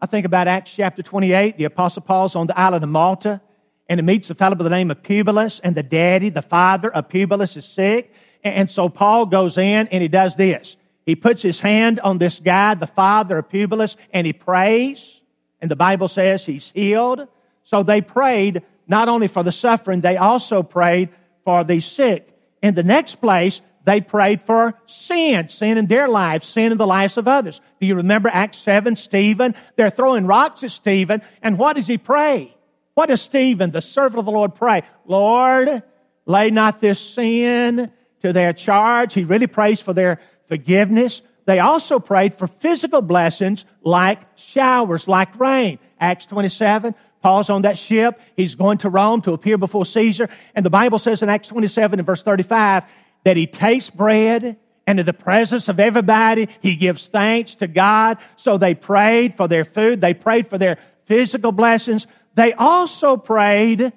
I 0.00 0.06
think 0.06 0.24
about 0.24 0.48
Acts 0.48 0.74
chapter 0.74 1.02
28. 1.02 1.58
The 1.58 1.64
Apostle 1.64 2.00
Paul's 2.02 2.36
on 2.36 2.46
the 2.46 2.58
island 2.58 2.82
of 2.82 2.88
Malta 2.88 3.42
and 3.86 4.00
he 4.00 4.06
meets 4.06 4.30
a 4.30 4.34
fellow 4.34 4.54
by 4.54 4.64
the 4.64 4.70
name 4.70 4.90
of 4.90 5.02
Publius 5.02 5.60
and 5.60 5.74
the 5.74 5.82
daddy, 5.82 6.30
the 6.30 6.40
father 6.40 6.90
of 6.90 7.10
Publius 7.10 7.54
is 7.58 7.66
sick. 7.66 8.14
And 8.42 8.70
so 8.70 8.88
Paul 8.88 9.26
goes 9.26 9.58
in 9.58 9.88
and 9.88 10.00
he 10.00 10.08
does 10.08 10.36
this. 10.36 10.76
He 11.08 11.16
puts 11.16 11.40
his 11.40 11.58
hand 11.58 12.00
on 12.00 12.18
this 12.18 12.38
guy, 12.38 12.74
the 12.74 12.86
father 12.86 13.38
of 13.38 13.48
Publius, 13.48 13.96
and 14.12 14.26
he 14.26 14.34
prays. 14.34 15.22
And 15.58 15.70
the 15.70 15.74
Bible 15.74 16.06
says 16.06 16.44
he's 16.44 16.70
healed. 16.74 17.26
So 17.64 17.82
they 17.82 18.02
prayed 18.02 18.62
not 18.86 19.08
only 19.08 19.26
for 19.26 19.42
the 19.42 19.50
suffering, 19.50 20.02
they 20.02 20.18
also 20.18 20.62
prayed 20.62 21.08
for 21.46 21.64
the 21.64 21.80
sick. 21.80 22.28
In 22.60 22.74
the 22.74 22.82
next 22.82 23.22
place, 23.22 23.62
they 23.84 24.02
prayed 24.02 24.42
for 24.42 24.74
sin, 24.84 25.48
sin 25.48 25.78
in 25.78 25.86
their 25.86 26.08
lives, 26.08 26.46
sin 26.46 26.72
in 26.72 26.76
the 26.76 26.86
lives 26.86 27.16
of 27.16 27.26
others. 27.26 27.58
Do 27.80 27.86
you 27.86 27.94
remember 27.94 28.28
Acts 28.30 28.58
7, 28.58 28.94
Stephen? 28.94 29.54
They're 29.76 29.88
throwing 29.88 30.26
rocks 30.26 30.62
at 30.62 30.72
Stephen, 30.72 31.22
and 31.40 31.56
what 31.56 31.76
does 31.76 31.86
he 31.86 31.96
pray? 31.96 32.54
What 32.92 33.06
does 33.06 33.22
Stephen, 33.22 33.70
the 33.70 33.80
servant 33.80 34.18
of 34.18 34.26
the 34.26 34.30
Lord, 34.30 34.54
pray? 34.54 34.82
Lord, 35.06 35.82
lay 36.26 36.50
not 36.50 36.82
this 36.82 37.00
sin 37.00 37.90
to 38.20 38.34
their 38.34 38.52
charge. 38.52 39.14
He 39.14 39.24
really 39.24 39.46
prays 39.46 39.80
for 39.80 39.94
their 39.94 40.20
forgiveness. 40.48 41.22
They 41.44 41.60
also 41.60 41.98
prayed 41.98 42.34
for 42.34 42.46
physical 42.46 43.00
blessings 43.00 43.64
like 43.82 44.20
showers, 44.36 45.08
like 45.08 45.38
rain. 45.38 45.78
Acts 46.00 46.26
27, 46.26 46.94
Paul's 47.22 47.50
on 47.50 47.62
that 47.62 47.78
ship. 47.78 48.20
He's 48.36 48.54
going 48.54 48.78
to 48.78 48.90
Rome 48.90 49.22
to 49.22 49.32
appear 49.32 49.58
before 49.58 49.86
Caesar. 49.86 50.28
And 50.54 50.64
the 50.64 50.70
Bible 50.70 50.98
says 50.98 51.22
in 51.22 51.28
Acts 51.28 51.48
27 51.48 52.00
and 52.00 52.06
verse 52.06 52.22
35 52.22 52.84
that 53.24 53.36
he 53.36 53.46
takes 53.46 53.90
bread 53.90 54.58
and 54.86 54.98
in 54.98 55.04
the 55.04 55.12
presence 55.12 55.68
of 55.68 55.80
everybody, 55.80 56.48
he 56.62 56.74
gives 56.74 57.08
thanks 57.08 57.56
to 57.56 57.66
God. 57.66 58.16
So 58.36 58.56
they 58.56 58.74
prayed 58.74 59.36
for 59.36 59.46
their 59.46 59.66
food. 59.66 60.00
They 60.00 60.14
prayed 60.14 60.48
for 60.48 60.56
their 60.56 60.78
physical 61.04 61.52
blessings. 61.52 62.06
They 62.34 62.54
also 62.54 63.18
prayed 63.18 63.92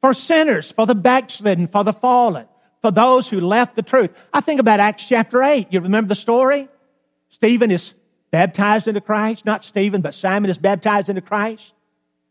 for 0.00 0.14
sinners, 0.14 0.72
for 0.72 0.84
the 0.84 0.96
backslidden, 0.96 1.68
for 1.68 1.84
the 1.84 1.92
fallen 1.92 2.46
for 2.82 2.90
those 2.90 3.28
who 3.28 3.40
left 3.40 3.76
the 3.76 3.82
truth. 3.82 4.10
I 4.32 4.40
think 4.40 4.60
about 4.60 4.80
Acts 4.80 5.06
chapter 5.06 5.42
8. 5.42 5.68
You 5.70 5.80
remember 5.80 6.08
the 6.08 6.14
story? 6.14 6.68
Stephen 7.28 7.70
is 7.70 7.94
baptized 8.30 8.88
into 8.88 9.00
Christ. 9.00 9.44
Not 9.44 9.64
Stephen, 9.64 10.00
but 10.00 10.14
Simon 10.14 10.50
is 10.50 10.58
baptized 10.58 11.08
into 11.08 11.20
Christ. 11.20 11.72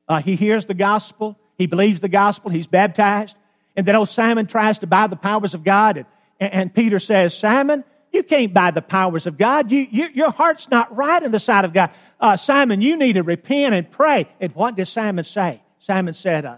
Uh, 0.07 0.21
he 0.21 0.35
hears 0.35 0.65
the 0.65 0.73
gospel. 0.73 1.37
He 1.57 1.67
believes 1.67 1.99
the 1.99 2.09
gospel. 2.09 2.49
He's 2.49 2.67
baptized. 2.67 3.35
And 3.75 3.85
then 3.85 3.95
old 3.95 4.09
Simon 4.09 4.47
tries 4.47 4.79
to 4.79 4.87
buy 4.87 5.07
the 5.07 5.15
powers 5.15 5.53
of 5.53 5.63
God. 5.63 6.05
And, 6.39 6.53
and 6.53 6.73
Peter 6.73 6.99
says, 6.99 7.37
Simon, 7.37 7.83
you 8.11 8.23
can't 8.23 8.53
buy 8.53 8.71
the 8.71 8.81
powers 8.81 9.27
of 9.27 9.37
God. 9.37 9.71
You, 9.71 9.87
you, 9.89 10.09
your 10.13 10.31
heart's 10.31 10.69
not 10.69 10.95
right 10.95 11.21
in 11.21 11.31
the 11.31 11.39
sight 11.39 11.63
of 11.63 11.73
God. 11.73 11.91
Uh, 12.19 12.35
Simon, 12.35 12.81
you 12.81 12.97
need 12.97 13.13
to 13.13 13.23
repent 13.23 13.75
and 13.75 13.89
pray. 13.89 14.27
And 14.39 14.53
what 14.55 14.75
did 14.75 14.87
Simon 14.87 15.23
say? 15.23 15.61
Simon 15.79 16.15
said, 16.15 16.45
uh, 16.45 16.57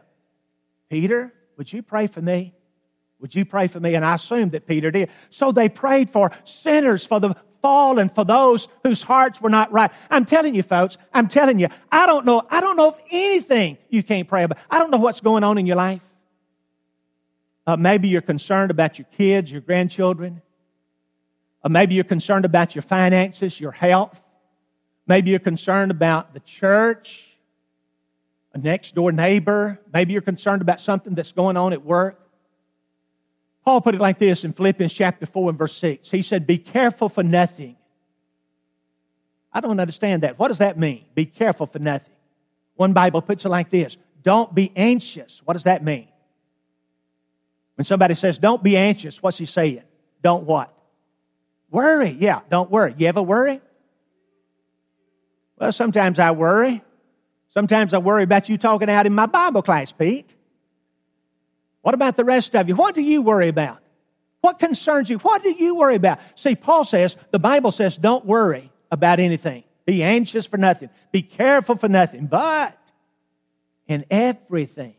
Peter, 0.90 1.34
would 1.58 1.72
you 1.72 1.84
pray 1.84 2.08
for 2.08 2.22
me? 2.22 2.54
Would 3.22 3.36
you 3.36 3.46
pray 3.46 3.68
for 3.68 3.80
me? 3.80 3.96
And 3.96 4.04
I 4.04 4.16
assume 4.16 4.50
that 4.50 4.68
Peter 4.68 4.92
did. 4.92 5.10
So 5.30 5.52
they 5.52 5.70
prayed 5.70 6.10
for 6.10 6.32
sinners, 6.44 7.06
for 7.06 7.20
the 7.20 7.36
fallen, 7.62 8.10
for 8.10 8.26
those 8.26 8.68
whose 8.84 9.04
hearts 9.04 9.40
were 9.40 9.50
not 9.50 9.72
right. 9.72 9.92
I'm 10.10 10.26
telling 10.26 10.56
you, 10.56 10.64
folks, 10.64 10.98
I'm 11.14 11.28
telling 11.28 11.60
you, 11.60 11.68
I 11.92 12.08
don't 12.08 12.26
know, 12.26 12.42
I 12.50 12.60
don't 12.60 12.76
know 12.76 12.88
of 12.90 13.00
anything 13.12 13.78
you 13.90 14.04
can't 14.04 14.28
pray 14.28 14.44
about. 14.44 14.58
I 14.70 14.80
don't 14.80 14.92
know 14.92 14.98
what's 14.98 15.22
going 15.22 15.44
on 15.44 15.58
in 15.58 15.68
your 15.68 15.76
life. 15.76 16.02
Uh, 17.68 17.78
maybe 17.78 18.08
you're 18.08 18.22
concerned 18.22 18.72
about 18.72 18.98
your 18.98 19.06
kids, 19.18 19.52
your 19.52 19.62
grandchildren. 19.62 20.42
Uh, 21.64 21.70
maybe 21.70 21.94
you're 21.94 22.04
concerned 22.04 22.46
about 22.46 22.74
your 22.74 22.82
finances, 22.82 23.60
your 23.60 23.72
health. 23.72 24.20
Maybe 25.06 25.30
you're 25.30 25.40
concerned 25.40 25.92
about 25.92 26.34
the 26.34 26.40
church, 26.40 27.24
a 28.54 28.58
next 28.58 28.96
door 28.96 29.12
neighbor. 29.12 29.80
Maybe 29.94 30.14
you're 30.14 30.22
concerned 30.24 30.64
about 30.64 30.82
something 30.82 31.14
that's 31.14 31.32
going 31.32 31.58
on 31.58 31.74
at 31.74 31.86
work. 31.86 32.21
Paul 33.64 33.82
put 33.82 33.96
it 33.96 34.02
like 34.02 34.18
this 34.18 34.44
in 34.44 34.54
Philippians 34.54 34.94
chapter 34.94 35.26
4 35.26 35.50
and 35.50 35.60
verse 35.60 35.76
6. 35.78 36.10
He 36.10 36.22
said, 36.22 36.48
Be 36.48 36.58
careful 36.58 37.10
for 37.10 37.24
nothing, 37.24 37.76
I 39.54 39.60
don't 39.60 39.80
understand 39.80 40.24
that. 40.24 40.40
What 40.40 40.48
does 40.48 40.60
that 40.60 40.78
mean? 40.78 41.04
Be 41.14 41.26
careful 41.26 41.66
for 41.68 41.80
nothing. 41.80 42.14
One 42.76 42.94
Bible 42.94 43.22
puts 43.22 43.46
it 43.46 43.50
like 43.50 43.70
this 43.70 43.98
Don't 44.24 44.54
be 44.54 44.72
anxious. 44.76 45.42
What 45.44 45.54
does 45.54 45.64
that 45.64 45.84
mean? 45.84 46.08
When 47.76 47.86
somebody 47.86 48.16
says, 48.16 48.38
Don't 48.38 48.64
be 48.64 48.78
anxious, 48.78 49.22
what's 49.22 49.38
he 49.38 49.46
saying? 49.46 49.84
Don't 50.24 50.46
what? 50.46 50.74
Worry. 51.70 52.16
Yeah, 52.20 52.42
don't 52.50 52.70
worry. 52.70 52.94
You 52.98 53.08
ever 53.08 53.22
worry? 53.22 53.62
Well, 55.58 55.72
sometimes 55.72 56.20
I 56.20 56.32
worry. 56.32 56.84
Sometimes 57.50 57.94
I 57.94 57.98
worry 57.98 58.24
about 58.24 58.50
you 58.50 58.58
talking 58.58 58.90
out 58.90 59.06
in 59.06 59.14
my 59.14 59.26
Bible 59.26 59.62
class, 59.62 59.92
Pete. 59.92 60.34
What 61.82 61.96
about 61.96 62.18
the 62.18 62.24
rest 62.24 62.56
of 62.56 62.68
you? 62.68 62.76
What 62.76 62.96
do 62.96 63.02
you 63.02 63.22
worry 63.22 63.48
about? 63.48 63.80
What 64.42 64.60
concerns 64.60 65.10
you? 65.10 65.18
What 65.20 65.44
do 65.44 65.52
you 65.52 65.76
worry 65.76 65.96
about? 65.96 66.20
See, 66.36 66.56
Paul 66.56 66.84
says, 66.84 67.16
the 67.32 67.40
Bible 67.40 67.72
says, 67.72 67.98
don't 67.98 68.26
worry 68.26 68.72
about 68.92 69.20
anything. 69.20 69.64
Be 69.86 70.04
anxious 70.04 70.46
for 70.46 70.58
nothing. 70.58 70.90
Be 71.12 71.22
careful 71.22 71.76
for 71.76 71.88
nothing. 71.88 72.28
But 72.28 72.78
in 73.88 74.06
everything, 74.10 74.96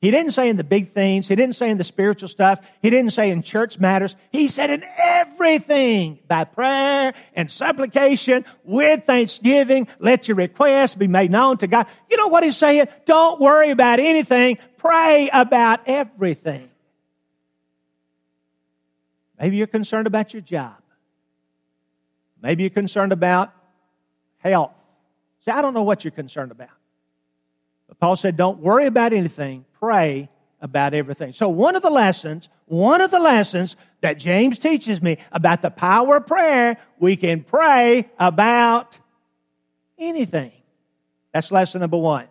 he 0.00 0.12
didn't 0.12 0.30
say 0.30 0.48
in 0.48 0.56
the 0.56 0.64
big 0.64 0.92
things. 0.92 1.26
He 1.26 1.34
didn't 1.34 1.56
say 1.56 1.70
in 1.70 1.78
the 1.78 1.84
spiritual 1.84 2.28
stuff. 2.28 2.60
He 2.80 2.88
didn't 2.88 3.12
say 3.12 3.30
in 3.30 3.42
church 3.42 3.80
matters. 3.80 4.14
He 4.30 4.46
said 4.46 4.70
in 4.70 4.84
everything 4.96 6.20
by 6.28 6.44
prayer 6.44 7.14
and 7.34 7.50
supplication 7.50 8.44
with 8.62 9.04
thanksgiving. 9.04 9.88
Let 9.98 10.28
your 10.28 10.36
requests 10.36 10.94
be 10.94 11.08
made 11.08 11.32
known 11.32 11.58
to 11.58 11.66
God. 11.66 11.86
You 12.08 12.16
know 12.16 12.28
what 12.28 12.44
he's 12.44 12.56
saying? 12.56 12.86
Don't 13.06 13.40
worry 13.40 13.70
about 13.70 13.98
anything. 13.98 14.58
Pray 14.76 15.30
about 15.32 15.80
everything. 15.86 16.70
Maybe 19.40 19.56
you're 19.56 19.66
concerned 19.66 20.06
about 20.06 20.32
your 20.32 20.42
job. 20.42 20.76
Maybe 22.40 22.62
you're 22.62 22.70
concerned 22.70 23.12
about 23.12 23.52
health. 24.38 24.72
See, 25.44 25.50
I 25.50 25.60
don't 25.60 25.74
know 25.74 25.82
what 25.82 26.04
you're 26.04 26.12
concerned 26.12 26.52
about. 26.52 26.70
But 27.88 27.98
Paul 27.98 28.14
said, 28.14 28.36
don't 28.36 28.60
worry 28.60 28.86
about 28.86 29.12
anything, 29.12 29.64
pray 29.78 30.28
about 30.60 30.94
everything. 30.94 31.32
So, 31.32 31.48
one 31.48 31.76
of 31.76 31.82
the 31.82 31.90
lessons, 31.90 32.48
one 32.66 33.00
of 33.00 33.10
the 33.10 33.18
lessons 33.18 33.76
that 34.00 34.14
James 34.14 34.58
teaches 34.58 35.00
me 35.00 35.18
about 35.32 35.62
the 35.62 35.70
power 35.70 36.16
of 36.16 36.26
prayer, 36.26 36.76
we 36.98 37.16
can 37.16 37.44
pray 37.44 38.08
about 38.18 38.98
anything. 39.98 40.52
That's 41.32 41.52
lesson 41.52 41.80
number 41.80 41.98
one. 41.98 42.26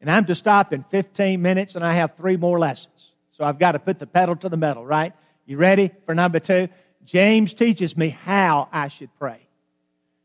And 0.00 0.10
I'm 0.10 0.26
to 0.26 0.34
stop 0.34 0.72
in 0.72 0.84
15 0.84 1.40
minutes, 1.40 1.74
and 1.74 1.84
I 1.84 1.94
have 1.94 2.16
three 2.16 2.36
more 2.36 2.58
lessons. 2.58 3.12
So, 3.32 3.44
I've 3.44 3.58
got 3.58 3.72
to 3.72 3.78
put 3.78 3.98
the 3.98 4.06
pedal 4.06 4.36
to 4.36 4.48
the 4.48 4.56
metal, 4.56 4.84
right? 4.84 5.12
You 5.46 5.56
ready 5.56 5.90
for 6.04 6.14
number 6.14 6.40
two? 6.40 6.68
James 7.04 7.54
teaches 7.54 7.96
me 7.96 8.08
how 8.08 8.68
I 8.72 8.88
should 8.88 9.10
pray. 9.18 9.46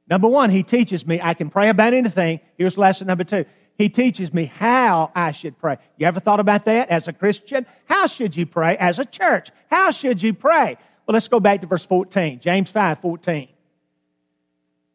Number 0.10 0.28
one, 0.28 0.50
he 0.50 0.64
teaches 0.64 1.08
me 1.08 1.22
I 1.22 1.34
can 1.36 1.50
pray 1.50 1.70
about 1.70 1.94
anything. 1.94 2.42
Here's 2.58 2.78
lesson 2.78 3.08
number 3.08 3.24
two. 3.24 3.46
He 3.82 3.90
teaches 3.90 4.32
me 4.32 4.46
how 4.46 5.12
I 5.16 5.32
should 5.32 5.58
pray. 5.58 5.78
You 5.98 6.06
ever 6.06 6.20
thought 6.20 6.40
about 6.40 6.66
that 6.66 6.90
as 6.90 7.08
a 7.08 7.14
Christian? 7.14 7.66
How 7.86 8.06
should 8.06 8.36
you 8.36 8.46
pray 8.46 8.78
as 8.78 9.00
a 9.00 9.06
church? 9.06 9.50
How 9.72 9.90
should 9.90 10.22
you 10.22 10.36
pray? 10.36 10.78
Well, 11.08 11.14
let's 11.14 11.28
go 11.28 11.40
back 11.40 11.62
to 11.62 11.68
verse 11.68 11.84
14, 11.84 12.42
James 12.42 12.70
5 12.70 13.00
14. 13.00 13.48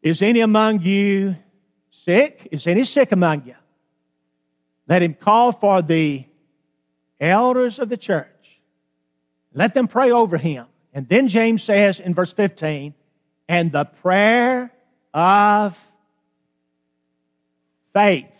Is 0.01 0.21
any 0.21 0.39
among 0.39 0.83
you 0.83 1.35
sick? 1.91 2.47
Is 2.53 2.65
any 2.65 2.85
sick 2.85 3.11
among 3.11 3.47
you? 3.47 3.55
Let 4.87 5.03
him 5.03 5.15
call 5.15 5.51
for 5.51 5.81
the 5.81 6.23
elders 7.19 7.79
of 7.79 7.89
the 7.89 7.97
church. 7.97 8.61
Let 9.53 9.73
them 9.73 9.89
pray 9.89 10.11
over 10.11 10.37
him. 10.37 10.65
And 10.93 11.09
then 11.09 11.27
James 11.27 11.61
says 11.61 11.99
in 11.99 12.13
verse 12.13 12.31
15, 12.31 12.93
and 13.49 13.69
the 13.69 13.83
prayer 13.83 14.71
of 15.13 15.77
faith 17.91 18.36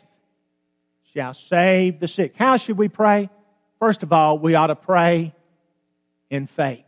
shall 1.17 1.33
save 1.33 1.99
the 1.99 2.07
sick. 2.07 2.35
How 2.37 2.57
should 2.57 2.77
we 2.77 2.89
pray? 2.89 3.31
First 3.79 4.03
of 4.03 4.13
all, 4.13 4.37
we 4.37 4.53
ought 4.53 4.67
to 4.67 4.75
pray 4.75 5.33
in 6.29 6.45
faith. 6.45 6.85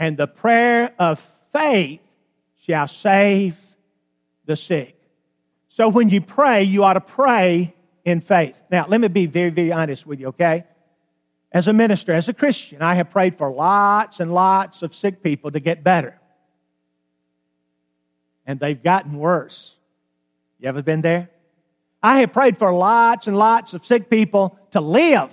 And 0.00 0.16
the 0.16 0.26
prayer 0.26 0.92
of 0.98 1.24
faith 1.52 2.00
shall 2.66 2.88
save 2.88 3.54
the 4.46 4.56
sick. 4.56 5.00
So 5.68 5.88
when 5.88 6.08
you 6.08 6.20
pray, 6.20 6.64
you 6.64 6.82
ought 6.82 6.94
to 6.94 7.00
pray 7.00 7.72
in 8.04 8.20
faith. 8.20 8.60
Now, 8.68 8.86
let 8.88 9.00
me 9.00 9.06
be 9.06 9.26
very, 9.26 9.50
very 9.50 9.70
honest 9.70 10.08
with 10.08 10.18
you, 10.18 10.28
okay? 10.28 10.64
As 11.52 11.68
a 11.68 11.72
minister, 11.72 12.12
as 12.12 12.28
a 12.28 12.34
Christian, 12.34 12.82
I 12.82 12.96
have 12.96 13.10
prayed 13.10 13.38
for 13.38 13.48
lots 13.48 14.18
and 14.18 14.34
lots 14.34 14.82
of 14.82 14.92
sick 14.92 15.22
people 15.22 15.52
to 15.52 15.60
get 15.60 15.84
better. 15.84 16.18
And 18.44 18.58
they've 18.58 18.82
gotten 18.82 19.16
worse. 19.16 19.76
You 20.58 20.68
ever 20.68 20.82
been 20.82 21.02
there? 21.02 21.30
I 22.02 22.20
have 22.20 22.32
prayed 22.32 22.56
for 22.56 22.72
lots 22.72 23.26
and 23.26 23.36
lots 23.36 23.74
of 23.74 23.84
sick 23.84 24.08
people 24.08 24.58
to 24.70 24.80
live, 24.80 25.32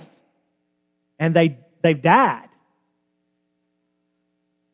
and 1.18 1.34
they, 1.34 1.58
they've 1.82 2.02
died. 2.02 2.50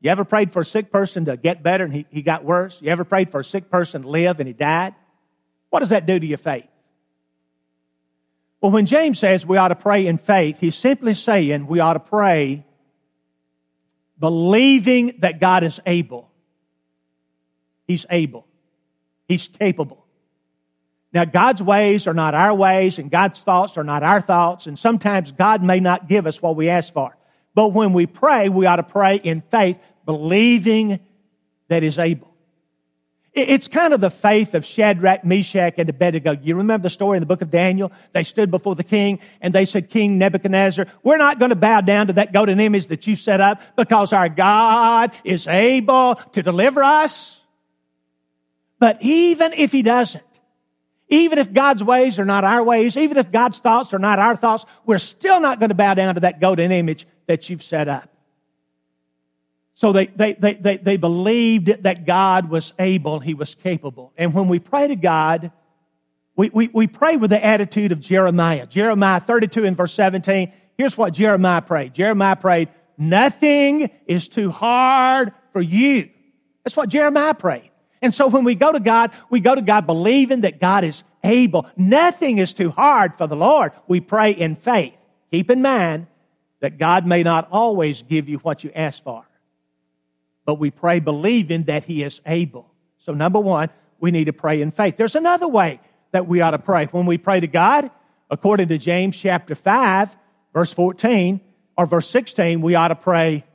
You 0.03 0.10
ever 0.10 0.25
prayed 0.25 0.51
for 0.51 0.62
a 0.62 0.65
sick 0.65 0.91
person 0.91 1.25
to 1.25 1.38
get 1.38 1.63
better 1.63 1.86
and 1.86 1.93
he, 1.93 2.06
he 2.10 2.23
got 2.23 2.43
worse? 2.43 2.77
You 2.82 2.89
ever 2.89 3.06
prayed 3.06 3.29
for 3.29 3.39
a 3.39 3.43
sick 3.43 3.69
person 3.69 4.01
to 4.01 4.10
live 4.10 4.41
and 4.41 4.47
he 4.47 4.53
died? 4.53 4.95
What 5.69 5.79
does 5.79 5.89
that 5.89 6.06
do 6.06 6.19
to 6.19 6.25
your 6.25 6.38
faith? 6.38 6.67
Well, 8.60 8.73
when 8.73 8.86
James 8.86 9.17
says 9.17 9.45
we 9.45 9.56
ought 9.56 9.69
to 9.69 9.75
pray 9.75 10.06
in 10.06 10.17
faith, 10.17 10.60
he's 10.60 10.75
simply 10.75 11.13
saying 11.13 11.67
we 11.67 11.79
ought 11.79 11.93
to 11.93 12.01
pray 12.01 12.65
believing 14.19 15.19
that 15.19 15.39
God 15.39 15.63
is 15.63 15.79
able. 15.86 16.29
He's 17.88 18.06
able. 18.10 18.45
He's 19.29 19.47
capable. 19.47 20.02
Now, 21.13 21.26
God's 21.26 21.62
ways 21.62 22.08
are 22.08 22.13
not 22.13 22.34
our 22.34 22.54
ways, 22.56 22.97
and 22.97 23.12
God's 23.12 23.39
thoughts 23.39 23.78
are 23.78 23.84
not 23.84 24.02
our 24.02 24.19
thoughts, 24.19 24.65
and 24.65 24.78
sometimes 24.78 25.32
God 25.32 25.63
may 25.63 25.80
not 25.80 26.10
give 26.10 26.26
us 26.26 26.41
what 26.41 26.56
we 26.56 26.69
ask 26.69 26.91
for. 26.91 27.15
But 27.54 27.69
when 27.69 27.93
we 27.93 28.08
pray, 28.08 28.49
we 28.49 28.65
ought 28.65 28.78
to 28.78 28.84
pray 28.84 29.17
in 29.17 29.41
faith, 29.41 29.78
believing 30.06 30.99
that 31.67 31.84
He's 31.84 31.99
able. 31.99 32.34
It's 33.34 33.67
kind 33.67 33.93
of 33.93 34.02
the 34.02 34.12
faith 34.12 34.54
of 34.54 34.63
Shadrach, 34.63 35.26
Meshach, 35.26 35.76
and 35.78 35.89
Abednego. 35.89 36.38
You 36.39 36.56
remember 36.58 36.84
the 36.84 36.91
story 36.91 37.17
in 37.17 37.21
the 37.21 37.28
book 37.28 37.41
of 37.41 37.49
Daniel? 37.49 37.91
They 38.12 38.23
stood 38.23 38.52
before 38.52 38.76
the 38.76 38.84
king 38.84 39.19
and 39.41 39.56
they 39.56 39.65
said, 39.65 39.89
King 39.89 40.19
Nebuchadnezzar, 40.19 40.86
we're 41.02 41.17
not 41.17 41.39
going 41.39 41.49
to 41.49 41.56
bow 41.56 41.82
down 41.82 42.08
to 42.08 42.13
that 42.13 42.32
golden 42.32 42.60
image 42.60 42.88
that 42.88 43.08
you 43.08 43.15
set 43.15 43.41
up 43.41 43.60
because 43.76 44.13
our 44.13 44.30
God 44.30 45.13
is 45.23 45.47
able 45.47 46.13
to 46.34 46.43
deliver 46.43 46.84
us. 46.84 47.39
But 48.78 48.99
even 49.02 49.54
if 49.54 49.71
he 49.71 49.82
doesn't, 49.82 50.23
even 51.13 51.38
if 51.38 51.54
God's 51.54 51.84
ways 51.84 52.17
are 52.17 52.26
not 52.26 52.43
our 52.43 52.63
ways, 52.63 52.97
even 52.97 53.17
if 53.17 53.32
God's 53.32 53.60
thoughts 53.60 53.93
are 53.93 53.99
not 53.99 54.17
our 54.17 54.36
thoughts, 54.36 54.65
we're 54.84 54.97
still 54.97 55.39
not 55.39 55.60
going 55.60 55.69
to 55.69 55.76
bow 55.76 55.93
down 55.93 56.15
to 56.15 56.21
that 56.21 56.39
golden 56.39 56.71
image 56.71 57.06
that 57.28 57.49
you've 57.49 57.62
set 57.62 57.88
up. 57.88 58.10
So 59.76 59.91
they, 59.91 60.08
they, 60.08 60.34
they, 60.34 60.56
they, 60.56 60.78
they 60.78 60.97
believed 60.97 61.84
that 61.84 62.08
God 62.08 62.49
was 62.49 62.73
able, 62.80 63.19
He 63.19 63.36
was 63.36 63.54
capable. 63.54 64.12
And 64.17 64.34
when 64.34 64.47
we 64.47 64.58
pray 64.58 64.88
to 64.88 64.95
God, 64.95 65.52
we, 66.36 66.49
we, 66.49 66.69
we 66.73 66.88
pray 66.88 67.15
with 67.15 67.30
the 67.30 67.43
attitude 67.43 67.91
of 67.91 67.99
Jeremiah. 67.99 68.65
Jeremiah 68.65 69.19
32 69.19 69.65
and 69.65 69.78
verse 69.78 69.93
17. 69.93 70.52
Here's 70.78 70.97
what 70.97 71.13
Jeremiah 71.13 71.62
prayed. 71.62 71.93
Jeremiah 71.93 72.36
prayed, 72.36 72.69
Nothing 72.97 73.91
is 74.08 74.28
too 74.28 74.49
hard 74.49 75.32
for 75.52 75.62
you. 75.62 76.10
That's 76.63 76.76
what 76.76 76.89
Jeremiah 76.89 77.36
prayed. 77.36 77.69
And 78.03 78.13
so 78.13 78.27
when 78.27 78.43
we 78.43 78.53
go 78.53 78.69
to 78.69 78.81
God, 78.81 79.11
we 79.29 79.39
go 79.39 79.55
to 79.55 79.61
God 79.61 79.87
believing 79.87 80.41
that 80.41 80.59
God 80.59 80.83
is 80.83 81.05
able. 81.23 81.65
Nothing 81.77 82.37
is 82.37 82.53
too 82.53 82.69
hard 82.69 83.17
for 83.17 83.27
the 83.27 83.35
Lord. 83.35 83.71
We 83.87 84.01
pray 84.01 84.31
in 84.31 84.57
faith. 84.57 84.93
Keep 85.31 85.49
in 85.49 85.61
mind 85.61 86.07
that 86.59 86.77
God 86.77 87.07
may 87.07 87.23
not 87.23 87.47
always 87.49 88.01
give 88.01 88.27
you 88.27 88.39
what 88.39 88.61
you 88.63 88.71
ask 88.75 89.01
for, 89.01 89.25
but 90.45 90.55
we 90.55 90.69
pray 90.69 90.99
believing 90.99 91.63
that 91.63 91.85
He 91.85 92.03
is 92.03 92.19
able. 92.25 92.69
So, 92.97 93.13
number 93.13 93.39
one, 93.39 93.69
we 94.01 94.11
need 94.11 94.25
to 94.25 94.33
pray 94.33 94.61
in 94.61 94.71
faith. 94.71 94.97
There's 94.97 95.15
another 95.15 95.47
way 95.47 95.79
that 96.11 96.27
we 96.27 96.41
ought 96.41 96.51
to 96.51 96.59
pray. 96.59 96.87
When 96.87 97.05
we 97.05 97.17
pray 97.17 97.39
to 97.39 97.47
God, 97.47 97.89
according 98.29 98.67
to 98.67 98.77
James 98.77 99.17
chapter 99.17 99.55
5, 99.55 100.15
verse 100.53 100.73
14 100.73 101.39
or 101.77 101.85
verse 101.85 102.09
16, 102.09 102.61
we 102.61 102.75
ought 102.75 102.89
to 102.89 102.95
pray 102.95 103.45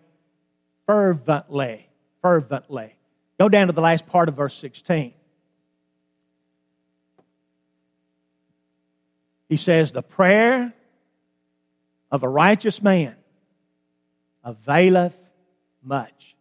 fervently. 0.87 1.87
Fervently. 2.23 2.98
Go 3.39 3.49
down 3.49 3.69
to 3.69 3.73
the 3.73 3.81
last 3.81 4.07
part 4.07 4.29
of 4.29 4.35
verse 4.35 4.57
16. 4.59 5.15
He 9.49 9.57
says, 9.57 9.93
The 9.93 10.03
prayer 10.03 10.73
of 12.11 12.23
a 12.23 12.29
righteous 12.29 12.83
man 12.83 13.17
availeth 14.45 15.17
much. 15.83 16.37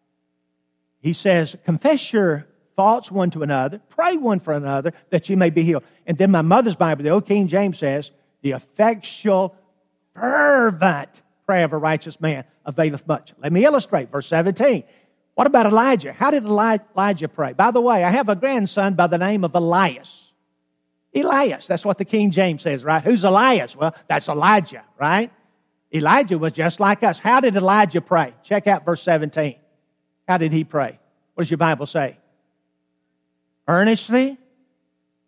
He 1.00 1.14
says, 1.14 1.56
Confess 1.66 2.12
your 2.12 2.48
faults 2.76 3.12
one 3.12 3.30
to 3.32 3.44
another, 3.44 3.80
pray 3.90 4.18
one 4.18 4.40
for 4.40 4.54
another, 4.54 4.94
that 5.10 5.30
you 5.30 5.38
may 5.38 5.50
be 5.50 5.64
healed. 5.64 5.84
And 6.06 6.18
then 6.18 6.32
my 6.32 6.42
mother's 6.42 6.76
Bible, 6.76 7.04
the 7.04 7.10
Old 7.10 7.26
King 7.26 7.48
James 7.48 7.78
says, 7.78 8.12
The 8.42 8.52
effectual, 8.52 9.56
fervent 10.16 11.22
prayer 11.46 11.66
of 11.66 11.74
a 11.74 11.78
righteous 11.78 12.20
man 12.20 12.44
availeth 12.66 13.08
much. 13.08 13.34
Let 13.42 13.54
me 13.54 13.64
illustrate. 13.64 14.12
Verse 14.12 14.28
17. 14.28 14.84
What 15.38 15.46
about 15.46 15.68
Elijah? 15.68 16.14
How 16.14 16.32
did 16.32 16.46
Elijah 16.46 17.28
pray? 17.28 17.54
By 17.54 17.70
the 17.70 17.80
way, 17.80 18.04
I 18.04 18.10
have 18.10 18.28
a 18.28 18.36
grandson 18.36 18.96
by 18.96 19.06
the 19.06 19.20
name 19.20 19.44
of 19.44 19.54
Elias. 19.54 20.34
Elias, 21.14 21.68
that's 21.68 21.86
what 21.86 22.00
the 22.00 22.06
King 22.06 22.32
James 22.32 22.64
says, 22.64 22.84
right? 22.84 23.04
Who's 23.04 23.24
Elias? 23.24 23.76
Well, 23.76 23.94
that's 24.08 24.30
Elijah, 24.30 24.84
right? 25.00 25.32
Elijah 25.94 26.40
was 26.40 26.54
just 26.54 26.80
like 26.80 27.04
us. 27.04 27.20
How 27.20 27.40
did 27.40 27.56
Elijah 27.56 28.02
pray? 28.02 28.34
Check 28.42 28.66
out 28.66 28.84
verse 28.84 29.04
17. 29.04 29.54
How 30.28 30.40
did 30.40 30.52
he 30.52 30.64
pray? 30.64 30.98
What 31.36 31.44
does 31.44 31.52
your 31.52 31.60
Bible 31.60 31.86
say? 31.86 32.18
Earnestly, 33.68 34.40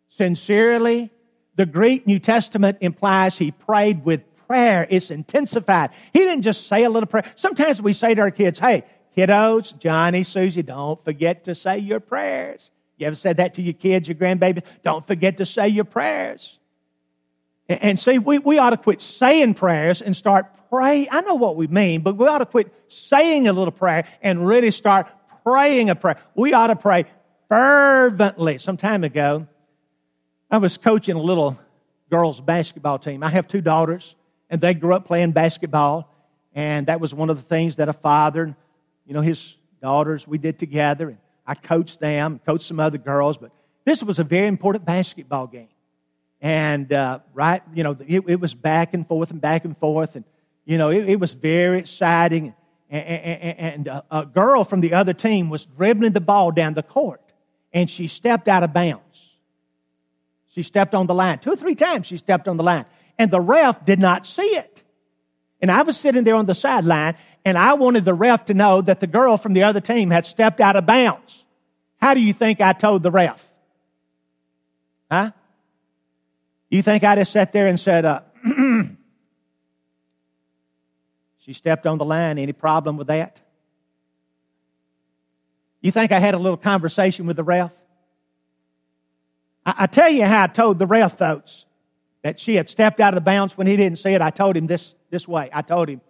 sincerely. 0.08 1.12
The 1.54 1.68
Greek 1.68 2.08
New 2.08 2.18
Testament 2.18 2.80
implies 2.82 3.38
he 3.38 3.52
prayed 3.52 4.04
with 4.04 4.22
prayer. 4.48 4.88
It's 4.90 5.12
intensified. 5.12 5.92
He 6.14 6.20
didn't 6.22 6.42
just 6.42 6.66
say 6.66 6.84
a 6.84 6.90
little 6.90 7.06
prayer. 7.06 7.32
Sometimes 7.36 7.80
we 7.80 7.94
say 7.94 8.16
to 8.16 8.22
our 8.22 8.32
kids, 8.32 8.58
hey, 8.58 8.86
Kiddos, 9.20 9.78
Johnny, 9.78 10.24
Susie, 10.24 10.64
don't 10.64 11.04
forget 11.04 11.44
to 11.46 11.56
say 11.56 11.80
your 11.80 12.00
prayers. 12.00 12.72
You 12.98 13.08
ever 13.08 13.18
said 13.18 13.38
that 13.38 13.56
to 13.56 13.62
your 13.62 13.74
kids, 13.74 14.08
your 14.08 14.16
grandbabies? 14.16 14.64
Don't 14.82 15.06
forget 15.06 15.38
to 15.38 15.46
say 15.46 15.68
your 15.68 15.84
prayers. 15.84 16.58
And, 17.68 18.00
see, 18.00 18.18
we, 18.18 18.40
we 18.40 18.58
ought 18.58 18.70
to 18.70 18.78
quit 18.78 19.02
saying 19.02 19.56
prayers 19.56 20.02
and 20.02 20.16
start 20.16 20.46
praying. 20.70 21.10
I 21.12 21.22
know 21.22 21.36
what 21.36 21.58
we 21.58 21.68
mean, 21.68 22.02
but 22.02 22.16
we 22.16 22.28
ought 22.28 22.38
to 22.38 22.46
quit 22.46 22.74
saying 22.88 23.48
a 23.48 23.54
little 23.54 23.74
prayer 23.74 24.06
and 24.22 24.48
really 24.48 24.72
start 24.72 25.08
praying 25.44 25.90
a 25.90 25.96
prayer. 25.96 26.18
We 26.34 26.54
ought 26.54 26.68
to 26.68 26.76
pray 26.78 27.06
fervently. 27.50 28.58
Some 28.58 28.78
time 28.78 29.04
ago, 29.04 29.48
I 30.50 30.58
was 30.58 30.78
coaching 30.78 31.16
a 31.16 31.22
little 31.22 31.60
girls' 32.10 32.40
basketball 32.40 33.00
team. 33.00 33.22
I 33.22 33.30
have 33.30 33.48
two 33.48 33.62
daughters, 33.62 34.16
and 34.50 34.62
they 34.62 34.74
grew 34.74 34.94
up 34.94 35.06
playing 35.06 35.34
basketball. 35.34 36.16
And 36.56 36.88
that 36.88 37.02
was 37.02 37.14
one 37.14 37.30
of 37.30 37.36
the 37.36 37.44
things 37.44 37.76
that 37.76 37.90
a 37.90 37.94
father 37.94 38.56
you 39.10 39.16
know, 39.16 39.22
his 39.22 39.56
daughters, 39.82 40.28
we 40.28 40.38
did 40.38 40.60
together. 40.60 41.10
And 41.10 41.18
I 41.46 41.56
coached 41.56 42.00
them, 42.00 42.40
coached 42.46 42.68
some 42.68 42.80
other 42.80 43.00
girls, 43.00 43.38
but 43.38 43.52
this 43.84 44.04
was 44.04 44.20
a 44.20 44.24
very 44.24 44.46
important 44.46 44.86
basketball 44.86 45.48
game. 45.48 45.68
And, 46.42 46.94
uh, 46.94 47.20
right, 47.34 47.64
you 47.74 47.84
know, 47.84 47.98
it, 48.08 48.24
it, 48.28 48.40
was 48.40 48.54
back 48.54 48.94
and 48.94 49.06
forth 49.08 49.32
and 49.32 49.42
back 49.42 49.66
and 49.66 49.76
forth. 49.76 50.16
And, 50.16 50.26
you 50.64 50.78
know, 50.78 50.92
it, 50.92 51.10
it 51.10 51.20
was 51.20 51.34
very 51.34 51.80
exciting. 51.80 52.54
And, 52.88 53.04
and, 53.04 53.60
and 53.60 53.88
a, 53.88 54.04
a 54.12 54.26
girl 54.28 54.64
from 54.64 54.80
the 54.80 54.94
other 54.94 55.14
team 55.14 55.50
was 55.50 55.66
dribbling 55.66 56.14
the 56.14 56.22
ball 56.22 56.52
down 56.52 56.76
the 56.76 56.84
court. 56.84 57.22
And 57.74 57.90
she 57.90 58.08
stepped 58.08 58.48
out 58.48 58.62
of 58.62 58.74
bounds. 58.74 59.34
She 60.50 60.62
stepped 60.62 60.94
on 60.94 61.08
the 61.08 61.16
line. 61.16 61.40
Two 61.40 61.54
or 61.54 61.56
three 61.56 61.76
times 61.76 62.06
she 62.06 62.18
stepped 62.18 62.48
on 62.48 62.58
the 62.58 62.64
line. 62.64 62.86
And 63.18 63.32
the 63.32 63.42
ref 63.42 63.84
did 63.86 64.00
not 64.00 64.28
see 64.28 64.56
it. 64.56 64.84
And 65.62 65.70
I 65.70 65.82
was 65.82 65.98
sitting 65.98 66.24
there 66.24 66.36
on 66.36 66.46
the 66.46 66.56
sideline, 66.56 67.16
and 67.46 67.58
I 67.58 67.74
wanted 67.74 68.06
the 68.06 68.14
ref 68.14 68.46
to 68.46 68.54
know 68.54 68.82
that 68.82 69.00
the 69.00 69.08
girl 69.08 69.38
from 69.38 69.54
the 69.54 69.64
other 69.64 69.82
team 69.82 70.10
had 70.12 70.26
stepped 70.26 70.60
out 70.60 70.76
of 70.76 70.86
bounds. 70.86 71.46
How 71.98 72.14
do 72.14 72.20
you 72.20 72.34
think 72.34 72.62
I 72.62 72.74
told 72.74 73.04
the 73.04 73.12
ref? 73.12 73.46
Huh? 75.12 75.32
You 76.70 76.82
think 76.82 77.04
I 77.04 77.16
just 77.16 77.32
sat 77.32 77.52
there 77.52 77.68
and 77.68 77.80
said, 77.80 78.06
uh, 78.06 78.22
she 81.40 81.54
stepped 81.54 81.88
on 81.88 81.98
the 81.98 82.06
line, 82.06 82.38
any 82.38 82.54
problem 82.54 82.98
with 82.98 83.08
that? 83.08 83.42
You 85.82 85.92
think 85.92 86.12
I 86.12 86.20
had 86.20 86.34
a 86.34 86.38
little 86.38 86.58
conversation 86.58 87.26
with 87.26 87.38
the 87.38 87.44
ref? 87.44 87.72
I, 89.66 89.76
I 89.80 89.88
tell 89.88 90.10
you 90.10 90.26
how 90.26 90.44
I 90.44 90.48
told 90.48 90.78
the 90.78 90.88
ref, 90.88 91.18
folks, 91.18 91.66
that 92.22 92.40
she 92.40 92.56
had 92.56 92.70
stepped 92.70 93.00
out 93.00 93.14
of 93.14 93.16
the 93.16 93.22
bounds 93.22 93.58
when 93.58 93.66
he 93.66 93.78
didn't 93.78 93.98
see 93.98 94.12
it. 94.12 94.22
I 94.22 94.30
told 94.30 94.56
him 94.58 94.68
this, 94.68 94.94
this 95.10 95.28
way. 95.28 95.50
I 95.52 95.62
told 95.62 95.90
him. 95.90 96.02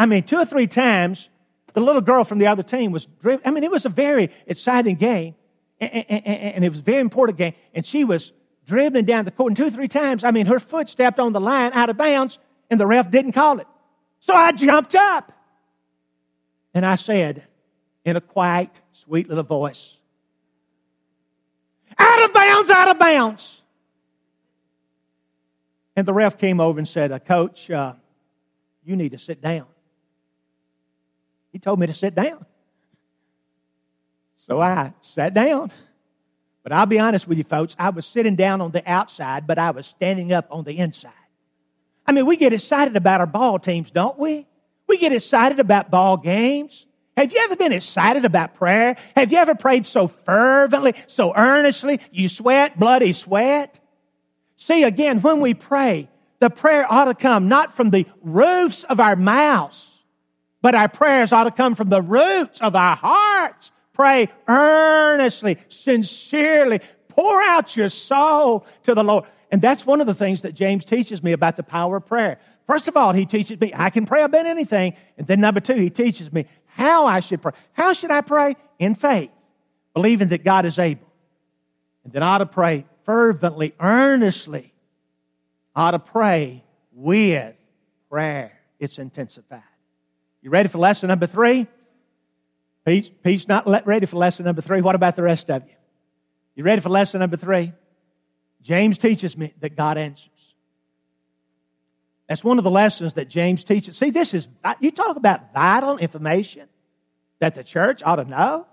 I 0.00 0.06
mean, 0.06 0.22
two 0.22 0.38
or 0.38 0.46
three 0.46 0.66
times, 0.66 1.28
the 1.74 1.82
little 1.82 2.00
girl 2.00 2.24
from 2.24 2.38
the 2.38 2.46
other 2.46 2.62
team 2.62 2.90
was 2.90 3.04
driven. 3.04 3.42
I 3.46 3.50
mean, 3.50 3.64
it 3.64 3.70
was 3.70 3.84
a 3.84 3.90
very 3.90 4.30
exciting 4.46 4.94
game, 4.94 5.34
and, 5.78 5.92
and, 6.08 6.26
and, 6.26 6.64
it 6.64 6.70
was 6.70 6.78
a 6.78 6.82
very 6.82 7.02
important 7.02 7.36
game. 7.36 7.52
And 7.74 7.84
she 7.84 8.04
was 8.04 8.32
dribbling 8.66 9.04
down 9.04 9.26
the 9.26 9.30
court, 9.30 9.50
and 9.50 9.56
two 9.58 9.66
or 9.66 9.70
three 9.70 9.88
times, 9.88 10.24
I 10.24 10.30
mean, 10.30 10.46
her 10.46 10.58
foot 10.58 10.88
stepped 10.88 11.20
on 11.20 11.34
the 11.34 11.40
line 11.40 11.72
out 11.74 11.90
of 11.90 11.98
bounds, 11.98 12.38
and 12.70 12.80
the 12.80 12.86
ref 12.86 13.10
didn't 13.10 13.32
call 13.32 13.58
it. 13.60 13.66
So 14.20 14.32
I 14.32 14.52
jumped 14.52 14.94
up, 14.94 15.32
and 16.72 16.86
I 16.86 16.94
said, 16.94 17.46
in 18.02 18.16
a 18.16 18.22
quiet, 18.22 18.70
sweet 18.92 19.28
little 19.28 19.44
voice, 19.44 19.98
out 21.98 22.22
of 22.24 22.32
bounds, 22.32 22.70
out 22.70 22.88
of 22.88 22.98
bounds. 22.98 23.60
And 25.94 26.08
the 26.08 26.14
ref 26.14 26.38
came 26.38 26.58
over 26.58 26.78
and 26.78 26.88
said, 26.88 27.12
uh, 27.12 27.18
Coach, 27.18 27.70
uh, 27.70 27.92
you 28.82 28.96
need 28.96 29.10
to 29.10 29.18
sit 29.18 29.42
down. 29.42 29.66
He 31.52 31.58
told 31.58 31.78
me 31.78 31.86
to 31.86 31.94
sit 31.94 32.14
down. 32.14 32.46
So 34.36 34.60
I 34.60 34.92
sat 35.00 35.34
down. 35.34 35.70
But 36.62 36.72
I'll 36.72 36.86
be 36.86 36.98
honest 36.98 37.26
with 37.26 37.38
you, 37.38 37.44
folks, 37.44 37.74
I 37.78 37.90
was 37.90 38.06
sitting 38.06 38.36
down 38.36 38.60
on 38.60 38.70
the 38.70 38.88
outside, 38.90 39.46
but 39.46 39.58
I 39.58 39.70
was 39.70 39.86
standing 39.86 40.32
up 40.32 40.46
on 40.50 40.64
the 40.64 40.78
inside. 40.78 41.12
I 42.06 42.12
mean, 42.12 42.26
we 42.26 42.36
get 42.36 42.52
excited 42.52 42.96
about 42.96 43.20
our 43.20 43.26
ball 43.26 43.58
teams, 43.58 43.90
don't 43.90 44.18
we? 44.18 44.46
We 44.86 44.98
get 44.98 45.12
excited 45.12 45.60
about 45.60 45.90
ball 45.90 46.16
games. 46.16 46.86
Have 47.16 47.32
you 47.32 47.40
ever 47.40 47.56
been 47.56 47.72
excited 47.72 48.24
about 48.24 48.54
prayer? 48.54 48.96
Have 49.16 49.32
you 49.32 49.38
ever 49.38 49.54
prayed 49.54 49.86
so 49.86 50.08
fervently, 50.08 50.94
so 51.06 51.34
earnestly, 51.34 52.00
you 52.10 52.28
sweat 52.28 52.78
bloody 52.78 53.12
sweat? 53.12 53.78
See, 54.56 54.84
again, 54.84 55.20
when 55.20 55.40
we 55.40 55.54
pray, 55.54 56.08
the 56.38 56.50
prayer 56.50 56.90
ought 56.90 57.06
to 57.06 57.14
come 57.14 57.48
not 57.48 57.74
from 57.74 57.90
the 57.90 58.06
roofs 58.22 58.84
of 58.84 59.00
our 59.00 59.16
mouths, 59.16 59.89
but 60.62 60.74
our 60.74 60.88
prayers 60.88 61.32
ought 61.32 61.44
to 61.44 61.50
come 61.50 61.74
from 61.74 61.88
the 61.88 62.02
roots 62.02 62.60
of 62.60 62.76
our 62.76 62.96
hearts. 62.96 63.70
Pray 63.92 64.28
earnestly, 64.48 65.58
sincerely. 65.68 66.80
Pour 67.08 67.42
out 67.42 67.76
your 67.76 67.88
soul 67.88 68.66
to 68.84 68.94
the 68.94 69.04
Lord. 69.04 69.24
And 69.50 69.60
that's 69.60 69.84
one 69.84 70.00
of 70.00 70.06
the 70.06 70.14
things 70.14 70.42
that 70.42 70.54
James 70.54 70.84
teaches 70.84 71.22
me 71.22 71.32
about 71.32 71.56
the 71.56 71.62
power 71.62 71.96
of 71.96 72.06
prayer. 72.06 72.38
First 72.66 72.88
of 72.88 72.96
all, 72.96 73.12
he 73.12 73.26
teaches 73.26 73.60
me 73.60 73.72
I 73.74 73.90
can 73.90 74.06
pray 74.06 74.22
about 74.22 74.46
anything. 74.46 74.94
And 75.18 75.26
then 75.26 75.40
number 75.40 75.60
two, 75.60 75.74
he 75.74 75.90
teaches 75.90 76.32
me 76.32 76.46
how 76.66 77.06
I 77.06 77.20
should 77.20 77.42
pray. 77.42 77.52
How 77.72 77.92
should 77.92 78.10
I 78.10 78.20
pray? 78.20 78.56
In 78.78 78.94
faith, 78.94 79.30
believing 79.92 80.28
that 80.28 80.44
God 80.44 80.66
is 80.66 80.78
able. 80.78 81.06
And 82.04 82.12
then 82.12 82.22
I 82.22 82.34
ought 82.34 82.38
to 82.38 82.46
pray 82.46 82.86
fervently, 83.04 83.74
earnestly. 83.80 84.72
I 85.74 85.88
ought 85.88 85.90
to 85.92 85.98
pray 85.98 86.64
with 86.92 87.54
prayer. 88.08 88.52
It's 88.78 88.98
intensified. 88.98 89.62
You 90.42 90.50
ready 90.50 90.68
for 90.68 90.78
lesson 90.78 91.08
number 91.08 91.26
three? 91.26 91.66
Peace, 92.86 93.10
Pete's 93.22 93.46
not 93.46 93.66
ready 93.86 94.06
for 94.06 94.16
lesson 94.16 94.46
number 94.46 94.62
three. 94.62 94.80
What 94.80 94.94
about 94.94 95.16
the 95.16 95.22
rest 95.22 95.50
of 95.50 95.64
you? 95.66 95.74
You 96.54 96.64
ready 96.64 96.80
for 96.80 96.88
lesson 96.88 97.20
number 97.20 97.36
three? 97.36 97.72
James 98.62 98.98
teaches 98.98 99.36
me 99.36 99.52
that 99.60 99.76
God 99.76 99.98
answers. 99.98 100.54
That's 102.28 102.44
one 102.44 102.58
of 102.58 102.64
the 102.64 102.70
lessons 102.70 103.14
that 103.14 103.28
James 103.28 103.64
teaches. 103.64 103.96
See, 103.96 104.10
this 104.10 104.34
is, 104.34 104.46
you 104.78 104.90
talk 104.90 105.16
about 105.16 105.52
vital 105.52 105.98
information 105.98 106.68
that 107.40 107.54
the 107.54 107.64
church 107.64 108.02
ought 108.04 108.16
to 108.16 108.24
know. 108.24 108.66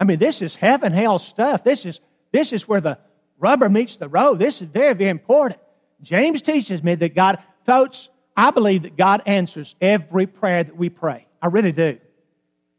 I 0.00 0.04
mean, 0.04 0.18
this 0.18 0.42
is 0.42 0.54
heaven, 0.56 0.92
hell 0.92 1.18
stuff. 1.18 1.62
This 1.62 1.86
is, 1.86 2.00
this 2.32 2.52
is 2.52 2.66
where 2.66 2.80
the 2.80 2.98
rubber 3.38 3.68
meets 3.68 3.96
the 3.96 4.08
road. 4.08 4.38
This 4.38 4.60
is 4.60 4.68
very, 4.68 4.94
very 4.94 5.10
important. 5.10 5.60
James 6.02 6.42
teaches 6.42 6.82
me 6.82 6.96
that 6.96 7.14
God, 7.14 7.38
folks, 7.64 8.08
I 8.36 8.50
believe 8.50 8.82
that 8.82 8.96
God 8.96 9.22
answers 9.26 9.74
every 9.80 10.26
prayer 10.26 10.64
that 10.64 10.76
we 10.76 10.88
pray. 10.88 11.26
I 11.40 11.48
really 11.48 11.72
do. 11.72 11.98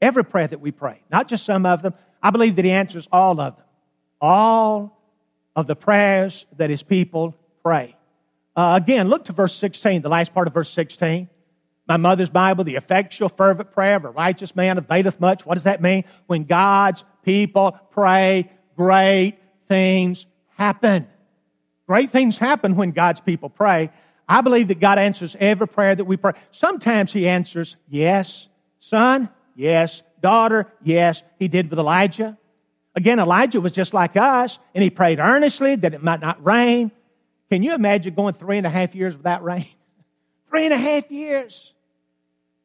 Every 0.01 0.25
prayer 0.25 0.47
that 0.47 0.59
we 0.59 0.71
pray, 0.71 1.01
not 1.11 1.27
just 1.27 1.45
some 1.45 1.65
of 1.65 1.81
them. 1.81 1.93
I 2.21 2.31
believe 2.31 2.55
that 2.55 2.65
He 2.65 2.71
answers 2.71 3.07
all 3.11 3.39
of 3.39 3.55
them. 3.55 3.65
All 4.19 4.99
of 5.55 5.67
the 5.67 5.75
prayers 5.75 6.45
that 6.57 6.69
His 6.69 6.83
people 6.83 7.35
pray. 7.61 7.95
Uh, 8.55 8.79
again, 8.81 9.07
look 9.07 9.25
to 9.25 9.33
verse 9.33 9.55
16, 9.55 10.01
the 10.01 10.09
last 10.09 10.33
part 10.33 10.47
of 10.47 10.53
verse 10.53 10.69
16. 10.69 11.29
My 11.87 11.97
mother's 11.97 12.29
Bible, 12.29 12.63
the 12.63 12.75
effectual, 12.75 13.29
fervent 13.29 13.71
prayer 13.71 13.97
of 13.97 14.05
a 14.05 14.09
righteous 14.09 14.55
man 14.55 14.77
availeth 14.77 15.19
much. 15.19 15.45
What 15.45 15.55
does 15.55 15.63
that 15.63 15.81
mean? 15.81 16.05
When 16.27 16.43
God's 16.43 17.03
people 17.23 17.77
pray, 17.91 18.49
great 18.75 19.37
things 19.67 20.25
happen. 20.55 21.07
Great 21.87 22.11
things 22.11 22.37
happen 22.37 22.75
when 22.75 22.91
God's 22.91 23.19
people 23.19 23.49
pray. 23.49 23.89
I 24.33 24.41
believe 24.41 24.69
that 24.69 24.79
God 24.79 24.97
answers 24.97 25.35
every 25.39 25.67
prayer 25.67 25.95
that 25.95 26.05
we 26.05 26.17
pray. 26.17 26.33
Sometimes 26.51 27.13
He 27.13 27.27
answers, 27.27 27.75
yes. 27.87 28.47
Son, 28.79 29.29
yes. 29.55 30.01
Daughter, 30.21 30.73
yes. 30.81 31.21
He 31.37 31.47
did 31.47 31.69
with 31.69 31.77
Elijah. 31.77 32.35
Again, 32.95 33.19
Elijah 33.19 33.61
was 33.61 33.73
just 33.73 33.93
like 33.93 34.17
us, 34.17 34.57
and 34.73 34.83
he 34.83 34.89
prayed 34.89 35.19
earnestly 35.19 35.75
that 35.75 35.93
it 35.93 36.01
might 36.01 36.19
not 36.19 36.43
rain. 36.43 36.91
Can 37.51 37.61
you 37.61 37.75
imagine 37.75 38.15
going 38.15 38.33
three 38.33 38.57
and 38.57 38.65
a 38.65 38.71
half 38.71 38.95
years 38.95 39.15
without 39.15 39.43
rain? 39.43 39.67
three 40.49 40.65
and 40.65 40.73
a 40.73 40.77
half 40.77 41.11
years. 41.11 41.71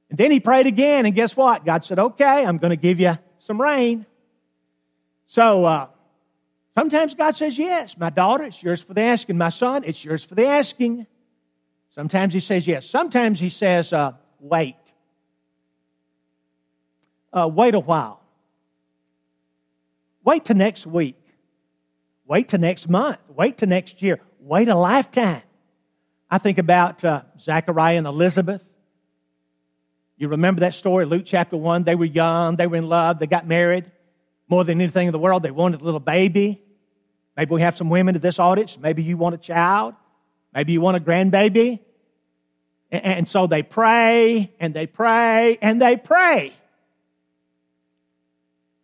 And 0.09 0.19
then 0.19 0.31
he 0.31 0.41
prayed 0.41 0.67
again, 0.67 1.05
and 1.05 1.15
guess 1.15 1.37
what? 1.37 1.67
God 1.67 1.85
said, 1.85 1.99
okay, 1.99 2.47
I'm 2.47 2.57
going 2.57 2.71
to 2.71 2.77
give 2.77 2.99
you 2.99 3.19
some 3.37 3.61
rain. 3.61 4.07
So, 5.27 5.67
uh, 5.67 5.89
sometimes 6.75 7.15
God 7.15 7.37
says, 7.37 7.59
yes, 7.59 7.99
my 7.99 8.09
daughter, 8.09 8.45
it's 8.45 8.63
yours 8.63 8.83
for 8.83 8.95
the 8.95 9.03
asking. 9.03 9.37
My 9.37 9.51
son, 9.51 9.85
it's 9.85 10.03
yours 10.03 10.25
for 10.25 10.35
the 10.35 10.47
asking. 10.47 11.07
Sometimes 11.99 12.33
he 12.33 12.39
says 12.39 12.65
yes. 12.65 12.89
Sometimes 12.89 13.41
he 13.41 13.49
says, 13.49 13.93
uh, 13.93 14.13
wait. 14.39 14.77
uh, 17.33 17.51
wait 17.53 17.75
a 17.75 17.81
while. 17.81 18.21
Wait 20.25 20.45
till 20.45 20.55
next 20.55 20.87
week. 20.87 21.17
Wait 22.25 22.47
till 22.47 22.61
next 22.61 22.89
month. 22.89 23.19
Wait 23.27 23.59
till 23.59 23.69
next 23.69 24.01
year. 24.01 24.21
Wait 24.39 24.69
a 24.69 24.77
lifetime. 24.77 25.43
I 26.31 26.39
think 26.39 26.59
about 26.59 27.05
uh, 27.05 27.23
Zachariah 27.41 27.99
and 27.99 28.07
Elizabeth. 28.07 28.65
You 30.19 30.29
remember 30.29 30.61
that 30.61 30.75
story, 30.75 31.05
Luke 31.05 31.25
chapter 31.27 31.57
1? 31.57 31.83
They 31.83 31.97
were 31.97 32.05
young, 32.05 32.55
they 32.55 32.69
were 32.69 32.77
in 32.77 32.89
love, 32.89 33.19
they 33.19 33.27
got 33.27 33.45
married. 33.45 33.91
More 34.49 34.63
than 34.63 34.81
anything 34.81 35.09
in 35.09 35.13
the 35.13 35.19
world, 35.19 35.43
they 35.43 35.51
wanted 35.51 35.81
a 35.81 35.85
little 35.85 35.99
baby. 35.99 36.63
Maybe 37.37 37.53
we 37.53 37.63
have 37.63 37.77
some 37.77 37.91
women 37.91 38.15
in 38.15 38.21
this 38.21 38.39
audience. 38.39 38.79
Maybe 38.79 39.03
you 39.03 39.17
want 39.17 39.35
a 39.35 39.39
child. 39.39 39.97
Maybe 40.55 40.73
you 40.73 40.81
want 40.81 40.97
a 40.97 41.01
grandbaby. 41.01 41.81
And 42.91 43.29
so 43.29 43.47
they 43.47 43.63
pray 43.63 44.53
and 44.59 44.73
they 44.73 44.87
pray 44.87 45.59
and 45.61 45.81
they 45.81 45.97
pray. 45.97 46.55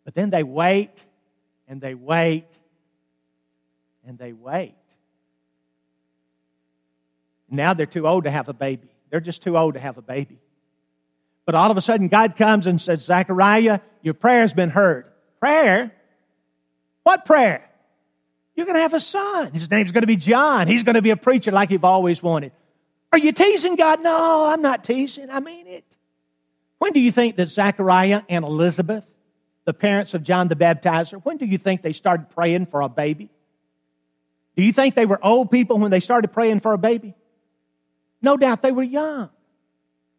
But 0.03 0.13
then 0.13 0.29
they 0.29 0.43
wait 0.43 1.03
and 1.67 1.81
they 1.81 1.95
wait 1.95 2.45
and 4.05 4.17
they 4.17 4.33
wait. 4.33 4.75
Now 7.49 7.73
they're 7.73 7.85
too 7.85 8.07
old 8.07 8.25
to 8.25 8.31
have 8.31 8.47
a 8.47 8.53
baby. 8.53 8.87
They're 9.09 9.19
just 9.19 9.41
too 9.41 9.57
old 9.57 9.73
to 9.73 9.79
have 9.79 9.97
a 9.97 10.01
baby. 10.01 10.37
But 11.45 11.55
all 11.55 11.69
of 11.71 11.77
a 11.77 11.81
sudden, 11.81 12.07
God 12.07 12.35
comes 12.35 12.67
and 12.67 12.81
says, 12.81 13.03
Zechariah, 13.03 13.79
your 14.01 14.13
prayer 14.13 14.41
has 14.41 14.53
been 14.53 14.69
heard. 14.69 15.05
Prayer? 15.39 15.91
What 17.03 17.25
prayer? 17.25 17.69
You're 18.55 18.65
going 18.65 18.75
to 18.75 18.81
have 18.81 18.93
a 18.93 18.99
son. 18.99 19.51
His 19.53 19.69
name's 19.69 19.91
going 19.91 20.01
to 20.01 20.07
be 20.07 20.15
John. 20.15 20.67
He's 20.67 20.83
going 20.83 20.95
to 20.95 21.01
be 21.01 21.11
a 21.11 21.17
preacher 21.17 21.51
like 21.51 21.71
you've 21.71 21.85
always 21.85 22.23
wanted. 22.23 22.51
Are 23.15 23.17
you 23.17 23.31
teasing 23.31 23.77
God? 23.77 24.03
No, 24.03 24.45
I'm 24.45 24.61
not 24.61 24.83
teasing. 24.83 25.29
I 25.29 25.39
mean 25.39 25.67
it. 25.67 25.85
When 26.79 26.91
do 26.91 26.99
you 26.99 27.13
think 27.13 27.37
that 27.37 27.47
Zechariah 27.47 28.23
and 28.27 28.43
Elizabeth, 28.43 29.09
the 29.63 29.73
parents 29.73 30.13
of 30.13 30.21
John 30.21 30.49
the 30.49 30.55
Baptizer, 30.57 31.21
when 31.23 31.37
do 31.37 31.45
you 31.45 31.57
think 31.57 31.81
they 31.81 31.93
started 31.93 32.29
praying 32.31 32.65
for 32.65 32.81
a 32.81 32.89
baby? 32.89 33.29
Do 34.57 34.63
you 34.63 34.73
think 34.73 34.95
they 34.95 35.05
were 35.05 35.17
old 35.25 35.49
people 35.49 35.77
when 35.77 35.91
they 35.91 36.01
started 36.01 36.33
praying 36.33 36.59
for 36.59 36.73
a 36.73 36.77
baby? 36.77 37.15
No 38.21 38.35
doubt 38.35 38.61
they 38.61 38.73
were 38.73 38.83
young. 38.83 39.29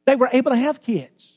They 0.06 0.16
were 0.16 0.30
able 0.32 0.52
to 0.52 0.56
have 0.56 0.80
kids. 0.80 1.35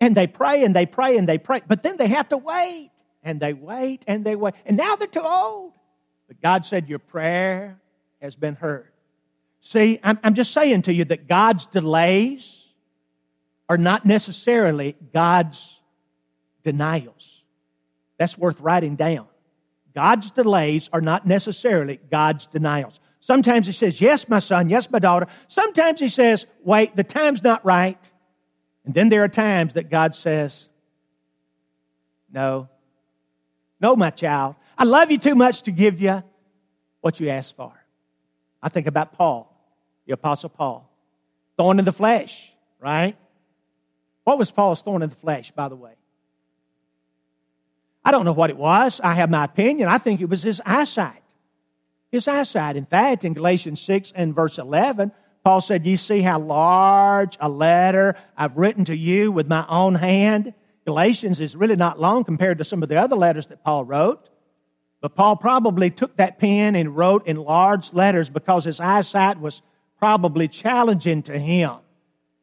And 0.00 0.16
they 0.16 0.28
pray 0.28 0.62
and 0.62 0.76
they 0.76 0.86
pray 0.86 1.16
and 1.16 1.28
they 1.28 1.38
pray, 1.38 1.62
but 1.66 1.82
then 1.82 1.96
they 1.96 2.06
have 2.06 2.28
to 2.28 2.36
wait 2.36 2.92
and 3.24 3.40
they 3.40 3.52
wait 3.52 4.04
and 4.06 4.24
they 4.24 4.36
wait. 4.36 4.54
And 4.64 4.76
now 4.76 4.94
they're 4.94 5.08
too 5.08 5.22
old. 5.24 5.72
But 6.28 6.40
God 6.40 6.64
said, 6.64 6.88
Your 6.88 7.00
prayer 7.00 7.80
has 8.22 8.36
been 8.36 8.54
heard. 8.54 8.89
See, 9.60 10.00
I'm, 10.02 10.18
I'm 10.22 10.34
just 10.34 10.52
saying 10.52 10.82
to 10.82 10.92
you 10.92 11.04
that 11.06 11.28
God's 11.28 11.66
delays 11.66 12.66
are 13.68 13.78
not 13.78 14.04
necessarily 14.04 14.96
God's 15.12 15.78
denials. 16.64 17.42
That's 18.18 18.36
worth 18.36 18.60
writing 18.60 18.96
down. 18.96 19.26
God's 19.94 20.30
delays 20.30 20.88
are 20.92 21.00
not 21.00 21.26
necessarily 21.26 22.00
God's 22.10 22.46
denials. 22.46 23.00
Sometimes 23.20 23.66
He 23.66 23.72
says, 23.72 24.00
Yes, 24.00 24.28
my 24.28 24.38
son, 24.38 24.68
yes, 24.68 24.90
my 24.90 24.98
daughter. 24.98 25.26
Sometimes 25.48 26.00
He 26.00 26.08
says, 26.08 26.46
Wait, 26.62 26.96
the 26.96 27.04
time's 27.04 27.42
not 27.42 27.64
right. 27.64 28.10
And 28.84 28.94
then 28.94 29.08
there 29.08 29.22
are 29.24 29.28
times 29.28 29.74
that 29.74 29.90
God 29.90 30.14
says, 30.14 30.68
No, 32.32 32.68
no, 33.80 33.96
my 33.96 34.10
child. 34.10 34.56
I 34.76 34.84
love 34.84 35.10
you 35.10 35.18
too 35.18 35.34
much 35.34 35.62
to 35.62 35.70
give 35.70 36.00
you 36.00 36.22
what 37.00 37.20
you 37.20 37.28
asked 37.28 37.56
for. 37.56 37.72
I 38.62 38.68
think 38.68 38.86
about 38.86 39.12
Paul, 39.12 39.49
the 40.10 40.14
Apostle 40.14 40.48
Paul. 40.48 40.90
Thorn 41.56 41.78
in 41.78 41.84
the 41.84 41.92
flesh, 41.92 42.52
right? 42.80 43.16
What 44.24 44.38
was 44.38 44.50
Paul's 44.50 44.82
thorn 44.82 45.02
in 45.02 45.08
the 45.08 45.14
flesh, 45.14 45.52
by 45.52 45.68
the 45.68 45.76
way? 45.76 45.92
I 48.04 48.10
don't 48.10 48.24
know 48.24 48.32
what 48.32 48.50
it 48.50 48.56
was. 48.56 49.00
I 49.04 49.14
have 49.14 49.30
my 49.30 49.44
opinion. 49.44 49.88
I 49.88 49.98
think 49.98 50.20
it 50.20 50.28
was 50.28 50.42
his 50.42 50.60
eyesight. 50.66 51.22
His 52.10 52.26
eyesight. 52.26 52.76
In 52.76 52.86
fact, 52.86 53.24
in 53.24 53.34
Galatians 53.34 53.80
6 53.82 54.12
and 54.16 54.34
verse 54.34 54.58
11, 54.58 55.12
Paul 55.44 55.60
said, 55.60 55.86
You 55.86 55.96
see 55.96 56.22
how 56.22 56.40
large 56.40 57.36
a 57.40 57.48
letter 57.48 58.16
I've 58.36 58.56
written 58.56 58.84
to 58.86 58.96
you 58.96 59.30
with 59.30 59.46
my 59.46 59.64
own 59.68 59.94
hand? 59.94 60.54
Galatians 60.86 61.38
is 61.38 61.54
really 61.54 61.76
not 61.76 62.00
long 62.00 62.24
compared 62.24 62.58
to 62.58 62.64
some 62.64 62.82
of 62.82 62.88
the 62.88 63.00
other 63.00 63.14
letters 63.14 63.46
that 63.46 63.62
Paul 63.62 63.84
wrote. 63.84 64.28
But 65.00 65.14
Paul 65.14 65.36
probably 65.36 65.88
took 65.90 66.16
that 66.16 66.40
pen 66.40 66.74
and 66.74 66.96
wrote 66.96 67.28
in 67.28 67.36
large 67.36 67.92
letters 67.92 68.28
because 68.28 68.64
his 68.64 68.80
eyesight 68.80 69.40
was 69.40 69.62
probably 70.00 70.48
challenging 70.48 71.22
to 71.24 71.38
him. 71.38 71.72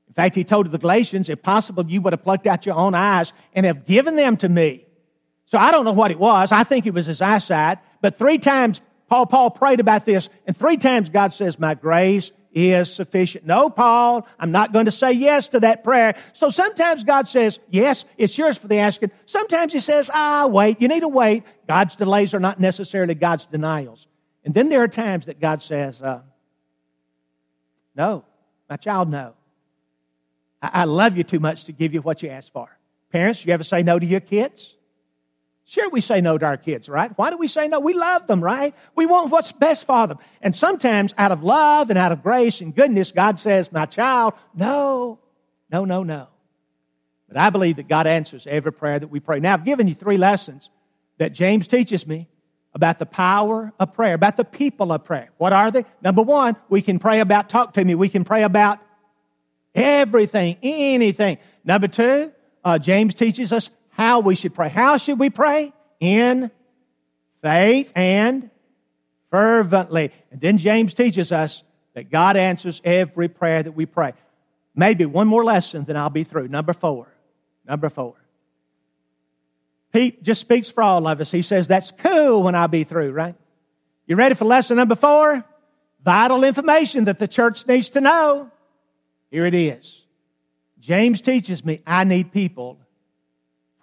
In 0.07 0.13
fact, 0.13 0.35
he 0.35 0.43
told 0.43 0.71
the 0.71 0.77
Galatians, 0.77 1.27
if 1.27 1.41
possible, 1.41 1.85
you 1.85 2.01
would 2.01 2.13
have 2.13 2.23
plucked 2.23 2.47
out 2.47 2.65
your 2.65 2.75
own 2.75 2.95
eyes 2.95 3.33
and 3.53 3.65
have 3.65 3.85
given 3.85 4.15
them 4.15 4.37
to 4.37 4.47
me. 4.47 4.85
So 5.45 5.57
I 5.57 5.71
don't 5.71 5.85
know 5.85 5.93
what 5.93 6.11
it 6.11 6.19
was. 6.19 6.51
I 6.51 6.63
think 6.63 6.85
it 6.85 6.93
was 6.93 7.05
his 7.05 7.21
eyesight. 7.21 7.79
But 8.01 8.17
three 8.17 8.37
times 8.37 8.81
Paul, 9.09 9.25
Paul 9.25 9.49
prayed 9.51 9.79
about 9.79 10.05
this, 10.05 10.29
and 10.45 10.55
three 10.55 10.77
times 10.77 11.09
God 11.09 11.33
says, 11.33 11.57
My 11.59 11.73
grace 11.73 12.31
is 12.57 12.91
sufficient. 12.91 13.45
No, 13.45 13.69
Paul, 13.69 14.27
I'm 14.39 14.51
not 14.51 14.73
going 14.73 14.85
to 14.85 14.91
say 14.91 15.11
yes 15.11 15.49
to 15.49 15.59
that 15.59 15.83
prayer. 15.83 16.15
So 16.33 16.49
sometimes 16.49 17.03
God 17.03 17.27
says, 17.27 17.59
yes, 17.69 18.03
it's 18.17 18.35
yours 18.35 18.57
for 18.57 18.67
the 18.67 18.79
asking. 18.79 19.11
Sometimes 19.27 19.73
He 19.73 19.79
says, 19.79 20.09
ah, 20.11 20.47
wait, 20.47 20.81
you 20.81 20.87
need 20.87 21.01
to 21.01 21.07
wait. 21.07 21.43
God's 21.67 21.95
delays 21.95 22.33
are 22.33 22.39
not 22.39 22.59
necessarily 22.59 23.13
God's 23.13 23.45
denials. 23.45 24.07
And 24.43 24.55
then 24.55 24.69
there 24.69 24.81
are 24.81 24.87
times 24.87 25.27
that 25.27 25.39
God 25.39 25.61
says, 25.61 26.01
uh, 26.01 26.21
no, 27.97 28.23
my 28.69 28.77
child, 28.77 29.09
no. 29.09 29.33
I-, 30.61 30.81
I 30.81 30.83
love 30.85 31.17
you 31.17 31.23
too 31.23 31.39
much 31.39 31.65
to 31.65 31.71
give 31.71 31.93
you 31.93 32.01
what 32.01 32.21
you 32.23 32.29
ask 32.29 32.51
for. 32.51 32.69
Parents, 33.11 33.45
you 33.45 33.53
ever 33.53 33.63
say 33.63 33.83
no 33.83 33.97
to 33.97 34.05
your 34.05 34.19
kids? 34.19 34.75
Sure, 35.65 35.89
we 35.89 35.99
say 35.99 36.21
no 36.21 36.37
to 36.37 36.45
our 36.45 36.55
kids, 36.55 36.87
right? 36.87 37.11
Why 37.17 37.29
do 37.29 37.37
we 37.37 37.49
say 37.49 37.67
no? 37.67 37.81
We 37.81 37.93
love 37.93 38.25
them, 38.27 38.41
right? 38.41 38.73
We 38.95 39.05
want 39.05 39.31
what's 39.31 39.51
best 39.51 39.85
for 39.85 40.07
them. 40.07 40.17
And 40.41 40.55
sometimes, 40.55 41.13
out 41.17 41.33
of 41.33 41.43
love 41.43 41.89
and 41.89 41.99
out 41.99 42.13
of 42.13 42.23
grace 42.23 42.61
and 42.61 42.73
goodness, 42.73 43.11
God 43.11 43.37
says, 43.37 43.69
My 43.69 43.85
child, 43.85 44.33
no, 44.53 45.19
no, 45.69 45.83
no, 45.83 46.03
no. 46.03 46.27
But 47.27 47.35
I 47.35 47.49
believe 47.49 47.75
that 47.77 47.89
God 47.89 48.07
answers 48.07 48.47
every 48.47 48.71
prayer 48.71 48.97
that 48.97 49.09
we 49.09 49.19
pray. 49.19 49.41
Now, 49.41 49.55
I've 49.55 49.65
given 49.65 49.89
you 49.89 49.95
three 49.95 50.17
lessons 50.17 50.69
that 51.17 51.33
James 51.33 51.67
teaches 51.67 52.07
me 52.07 52.29
about 52.77 52.99
the 52.99 53.05
power 53.05 53.73
of 53.79 53.93
prayer, 53.93 54.13
about 54.13 54.37
the 54.37 54.45
people 54.45 54.93
of 54.93 55.03
prayer. 55.03 55.29
What 55.37 55.51
are 55.51 55.71
they? 55.71 55.83
Number 56.01 56.21
one, 56.21 56.55
we 56.69 56.81
can 56.81 56.99
pray 56.99 57.19
about, 57.19 57.49
talk 57.49 57.73
to 57.73 57.83
me, 57.83 57.95
we 57.95 58.07
can 58.07 58.23
pray 58.23 58.43
about 58.43 58.79
everything, 59.75 60.57
anything. 60.61 61.39
Number 61.65 61.87
two, 61.87 62.31
uh, 62.63 62.77
James 62.77 63.15
teaches 63.15 63.51
us 63.51 63.69
how 63.89 64.19
we 64.19 64.35
should 64.35 64.53
pray. 64.53 64.69
How 64.69 64.97
should 64.97 65.19
we 65.19 65.29
pray? 65.29 65.73
In 65.99 66.51
faith 67.41 67.91
and 67.95 68.51
fervently. 69.31 70.11
And 70.31 70.39
then 70.39 70.59
James 70.59 70.93
teaches 70.93 71.31
us 71.31 71.63
that 71.95 72.11
God 72.11 72.37
answers 72.37 72.79
every 72.85 73.27
prayer 73.27 73.63
that 73.63 73.71
we 73.71 73.87
pray. 73.87 74.13
Maybe 74.75 75.07
one 75.07 75.27
more 75.27 75.43
lesson, 75.43 75.83
then 75.85 75.97
I'll 75.97 76.11
be 76.11 76.23
through. 76.23 76.47
Number 76.47 76.73
four. 76.73 77.11
Number 77.67 77.89
four. 77.89 78.13
Pete 79.93 80.21
just 80.23 80.41
speaks 80.41 80.69
for 80.69 80.83
all 80.83 81.07
of 81.07 81.21
us. 81.21 81.31
He 81.31 81.41
says, 81.41 81.67
That's 81.67 81.91
cool 81.91 82.43
when 82.43 82.55
I'll 82.55 82.67
be 82.67 82.83
through, 82.83 83.11
right? 83.11 83.35
You 84.05 84.15
ready 84.15 84.35
for 84.35 84.45
lesson 84.45 84.77
number 84.77 84.95
four? 84.95 85.43
Vital 86.03 86.43
information 86.43 87.05
that 87.05 87.19
the 87.19 87.27
church 87.27 87.67
needs 87.67 87.89
to 87.89 88.01
know. 88.01 88.51
Here 89.29 89.45
it 89.45 89.53
is. 89.53 90.03
James 90.79 91.21
teaches 91.21 91.65
me 91.65 91.81
I 91.85 92.03
need 92.03 92.31
people 92.31 92.79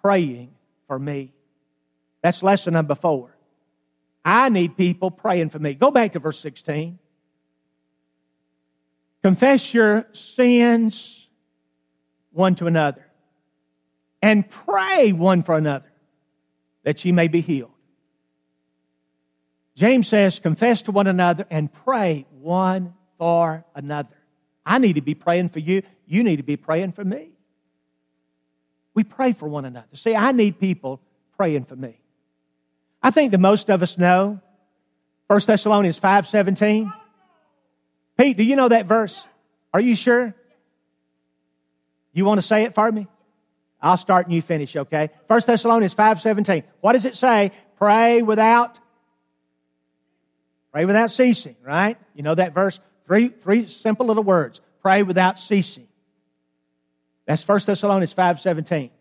praying 0.01 0.53
for 0.87 0.97
me. 0.97 1.33
That's 2.21 2.41
lesson 2.41 2.73
number 2.73 2.95
four. 2.95 3.35
I 4.23 4.49
need 4.49 4.75
people 4.75 5.11
praying 5.11 5.49
for 5.49 5.59
me. 5.59 5.75
Go 5.75 5.91
back 5.91 6.13
to 6.13 6.19
verse 6.19 6.39
16. 6.39 6.97
Confess 9.21 9.73
your 9.73 10.07
sins 10.13 11.27
one 12.31 12.55
to 12.55 12.67
another 12.67 13.05
and 14.21 14.49
pray 14.49 15.11
one 15.11 15.41
for 15.43 15.55
another 15.55 15.91
that 16.85 17.03
ye 17.03 17.11
may 17.11 17.27
be 17.27 17.41
healed. 17.41 17.71
James 19.75 20.07
says, 20.07 20.39
confess 20.39 20.83
to 20.83 20.91
one 20.91 21.07
another 21.07 21.45
and 21.49 21.73
pray 21.73 22.25
one 22.39 22.93
for 23.17 23.65
another. 23.75 24.15
I 24.65 24.77
need 24.77 24.93
to 24.93 25.01
be 25.01 25.15
praying 25.15 25.49
for 25.49 25.59
you. 25.59 25.81
You 26.07 26.23
need 26.23 26.37
to 26.37 26.43
be 26.43 26.55
praying 26.55 26.93
for 26.93 27.03
me. 27.03 27.31
We 28.93 29.03
pray 29.03 29.33
for 29.33 29.49
one 29.49 29.65
another. 29.65 29.87
See, 29.93 30.15
I 30.15 30.31
need 30.31 30.59
people 30.59 31.01
praying 31.37 31.65
for 31.65 31.75
me. 31.75 31.99
I 33.03 33.11
think 33.11 33.31
that 33.31 33.39
most 33.39 33.69
of 33.69 33.83
us 33.83 33.97
know 33.97 34.39
1 35.27 35.39
Thessalonians 35.45 35.99
5:17. 35.99 36.93
Pete, 38.17 38.37
do 38.37 38.43
you 38.43 38.55
know 38.55 38.69
that 38.69 38.85
verse? 38.85 39.27
Are 39.73 39.81
you 39.81 39.95
sure? 39.95 40.33
You 42.13 42.23
want 42.23 42.37
to 42.37 42.47
say 42.47 42.63
it 42.63 42.73
for 42.73 42.89
me? 42.89 43.07
I'll 43.81 43.97
start 43.97 44.25
and 44.25 44.35
you 44.35 44.41
finish, 44.41 44.75
okay? 44.75 45.09
1 45.27 45.41
Thessalonians 45.45 45.93
5:17. 45.93 46.63
What 46.81 46.93
does 46.93 47.05
it 47.05 47.15
say? 47.15 47.51
Pray 47.77 48.21
without 48.21 48.79
pray 50.71 50.85
without 50.85 51.11
ceasing, 51.11 51.55
right? 51.63 51.97
You 52.13 52.23
know 52.23 52.35
that 52.35 52.53
verse? 52.53 52.79
Three 53.05 53.29
three 53.29 53.67
simple 53.67 54.05
little 54.05 54.23
words. 54.23 54.61
Pray 54.81 55.03
without 55.03 55.39
ceasing. 55.39 55.87
That's 57.25 57.47
1 57.47 57.59
Thessalonians 57.65 58.13
5.17. 58.13 58.91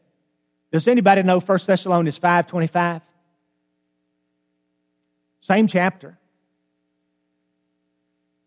Does 0.72 0.88
anybody 0.88 1.22
know 1.22 1.40
1 1.40 1.58
Thessalonians 1.66 2.18
5.25? 2.18 3.02
Same 5.40 5.66
chapter. 5.66 6.18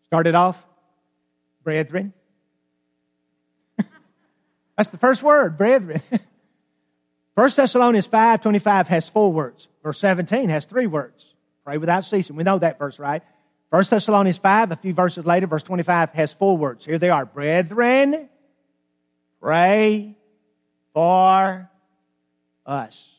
Started 0.07 0.33
off, 0.33 0.65
brethren. 1.63 2.13
That's 4.77 4.89
the 4.89 4.97
first 4.97 5.23
word, 5.23 5.57
brethren. 5.57 6.01
1 7.33 7.49
Thessalonians 7.55 8.07
5.25 8.07 8.87
has 8.87 9.09
four 9.09 9.33
words. 9.33 9.67
Verse 9.83 9.99
17 9.99 10.49
has 10.49 10.65
three 10.65 10.87
words. 10.87 11.33
Pray 11.65 11.77
without 11.77 12.05
ceasing. 12.05 12.35
We 12.35 12.43
know 12.43 12.59
that 12.59 12.79
verse, 12.79 12.99
right? 12.99 13.23
1 13.69 13.83
Thessalonians 13.89 14.37
5, 14.37 14.71
a 14.71 14.75
few 14.75 14.93
verses 14.93 15.25
later, 15.25 15.47
verse 15.47 15.63
25 15.63 16.11
has 16.11 16.33
four 16.33 16.57
words. 16.57 16.85
Here 16.85 16.97
they 16.97 17.09
are. 17.09 17.25
Brethren, 17.25 18.29
pray 19.41 20.15
for 20.93 21.69
us. 22.65 23.13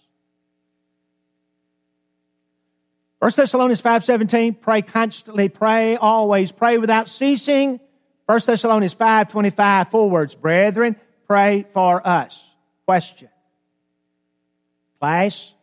1 3.18 3.32
Thessalonians 3.36 3.82
5.17, 3.82 4.60
pray 4.60 4.80
constantly, 4.82 5.48
pray 5.48 5.96
always, 5.96 6.52
pray 6.52 6.78
without 6.78 7.08
ceasing. 7.08 7.80
1 8.26 8.40
Thessalonians 8.46 8.94
5.25, 8.94 9.90
four 9.90 10.08
words. 10.08 10.34
Brethren, 10.34 10.96
pray 11.28 11.66
for 11.72 12.04
us. 12.06 12.44
Question. 12.86 13.28
Class, 14.98 15.54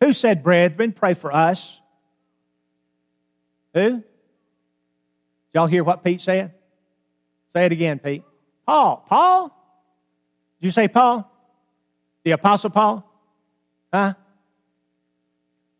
who 0.00 0.12
said, 0.12 0.42
brethren, 0.42 0.92
pray 0.92 1.14
for 1.14 1.32
us? 1.32 1.78
Who? 3.74 3.90
Did 3.90 4.04
y'all 5.54 5.66
hear 5.66 5.84
what 5.84 6.02
Pete 6.02 6.20
said? 6.20 6.52
Say 7.52 7.66
it 7.66 7.72
again, 7.72 7.98
Pete. 7.98 8.24
Paul. 8.66 9.04
Paul? 9.08 9.48
Did 10.60 10.66
you 10.66 10.72
say 10.72 10.88
Paul? 10.88 11.30
The 12.24 12.32
Apostle 12.32 12.70
Paul? 12.70 13.06
Huh? 13.92 14.14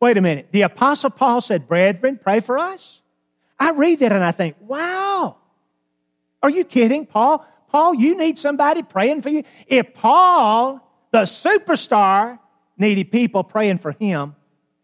Wait 0.01 0.17
a 0.17 0.21
minute. 0.21 0.49
The 0.53 0.63
Apostle 0.63 1.11
Paul 1.11 1.41
said, 1.41 1.69
Brethren, 1.69 2.19
pray 2.23 2.41
for 2.41 2.59
us? 2.59 3.01
I 3.59 3.73
read 3.73 4.01
that 4.01 4.13
and 4.13 4.25
I 4.25 4.33
think, 4.33 4.57
wow. 4.61 5.37
Are 6.43 6.51
you 6.51 6.65
kidding, 6.65 7.07
Paul? 7.07 7.47
Paul, 7.71 7.95
you 7.95 8.17
need 8.17 8.39
somebody 8.39 8.83
praying 8.83 9.23
for 9.23 9.29
you? 9.29 9.45
If 9.67 9.95
Paul, 9.95 10.81
the 11.13 11.23
superstar, 11.23 12.39
needed 12.77 13.13
people 13.13 13.45
praying 13.45 13.79
for 13.79 13.93
him, 13.93 14.35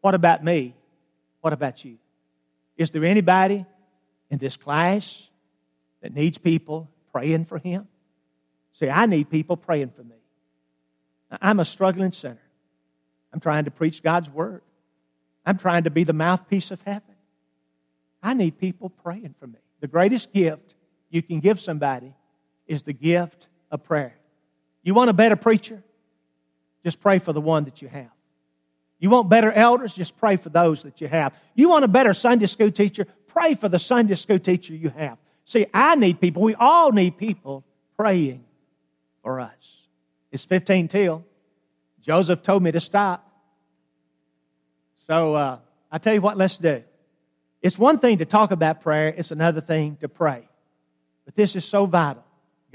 what 0.01 0.15
about 0.15 0.45
me? 0.45 0.75
What 1.41 1.53
about 1.53 1.85
you? 1.85 1.99
Is 2.77 2.91
there 2.91 3.05
anybody 3.05 3.65
in 4.31 4.39
this 4.39 4.57
class 4.57 5.29
that 6.03 6.15
needs 6.15 6.39
people 6.39 6.91
praying 7.13 7.47
for 7.47 7.59
him? 7.59 7.89
See, 8.73 8.89
I 8.89 9.07
need 9.07 9.31
people 9.31 9.57
praying 9.57 9.91
for 9.97 10.05
me. 10.05 10.17
I'm 11.41 11.59
a 11.59 11.65
struggling 11.65 12.13
sinner. 12.13 12.43
I'm 13.33 13.41
trying 13.41 13.65
to 13.65 13.71
preach 13.71 14.03
God's 14.03 14.31
word. 14.31 14.63
I'm 15.45 15.59
trying 15.59 15.85
to 15.85 15.91
be 15.91 16.05
the 16.05 16.13
mouthpiece 16.13 16.71
of 16.71 16.81
heaven. 16.83 17.15
I 18.23 18.35
need 18.35 18.59
people 18.59 18.91
praying 18.91 19.35
for 19.39 19.47
me. 19.47 19.59
The 19.81 19.89
greatest 19.89 20.33
gift 20.33 20.75
you 21.11 21.23
can 21.23 21.41
give 21.41 21.61
somebody 21.61 22.15
is 22.67 22.83
the 22.83 22.93
gift 22.93 23.49
of 23.71 23.83
prayer. 23.85 24.15
You 24.83 24.95
want 24.95 25.11
a 25.11 25.13
better 25.13 25.37
preacher? 25.37 25.83
Just 26.85 27.01
pray 27.01 27.19
for 27.19 27.33
the 27.33 27.41
one 27.41 27.65
that 27.65 27.83
you 27.83 27.89
have. 27.89 28.11
You 28.99 29.11
want 29.11 29.29
better 29.29 29.53
elders? 29.53 29.95
Just 29.95 30.17
pray 30.17 30.37
for 30.37 30.49
those 30.49 30.83
that 30.85 31.01
you 31.01 31.09
have. 31.09 31.35
You 31.55 31.69
want 31.69 31.85
a 31.85 31.89
better 31.89 32.15
Sunday 32.15 32.47
school 32.47 32.71
teacher? 32.71 33.07
Pray 33.29 33.55
for 33.55 33.69
the 33.69 33.79
Sunday 33.79 34.15
school 34.15 34.39
teacher 34.39 34.75
you 34.75 34.91
have. 34.91 35.19
See, 35.45 35.67
I 35.73 35.97
need 35.97 36.21
people. 36.21 36.43
We 36.43 36.55
all 36.55 36.93
need 36.93 37.19
people 37.19 37.65
praying 37.97 38.45
for 39.23 39.41
us. 39.41 39.83
It's 40.33 40.45
15 40.45 40.89
till. 40.89 41.25
Joseph 42.01 42.43
told 42.43 42.63
me 42.63 42.73
to 42.73 42.81
stop. 42.81 43.23
So 45.07 45.35
uh, 45.35 45.59
I 45.91 45.99
tell 45.99 46.15
you 46.15 46.21
what, 46.21 46.37
let's 46.37 46.57
do. 46.57 46.83
It's 47.63 47.79
one 47.79 47.99
thing 47.99 48.19
to 48.19 48.25
talk 48.25 48.51
about 48.51 48.81
prayer, 48.81 49.09
it's 49.09 49.31
another 49.31 49.61
thing 49.61 49.97
to 50.01 50.09
pray. 50.09 50.49
But 51.25 51.35
this 51.35 51.57
is 51.57 51.65
so 51.65 51.87
vital. 51.87 52.25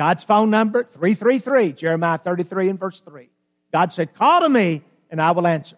God's 0.02 0.24
phone 0.24 0.50
number, 0.50 0.84
333, 0.84 1.74
Jeremiah 1.74 2.18
33 2.18 2.70
and 2.70 2.80
verse 2.80 3.02
3. 3.02 3.30
God 3.72 3.94
said, 3.94 4.16
Call 4.16 4.40
to 4.42 4.50
me 4.50 4.82
and 5.12 5.22
I 5.22 5.30
will 5.30 5.46
answer. 5.46 5.76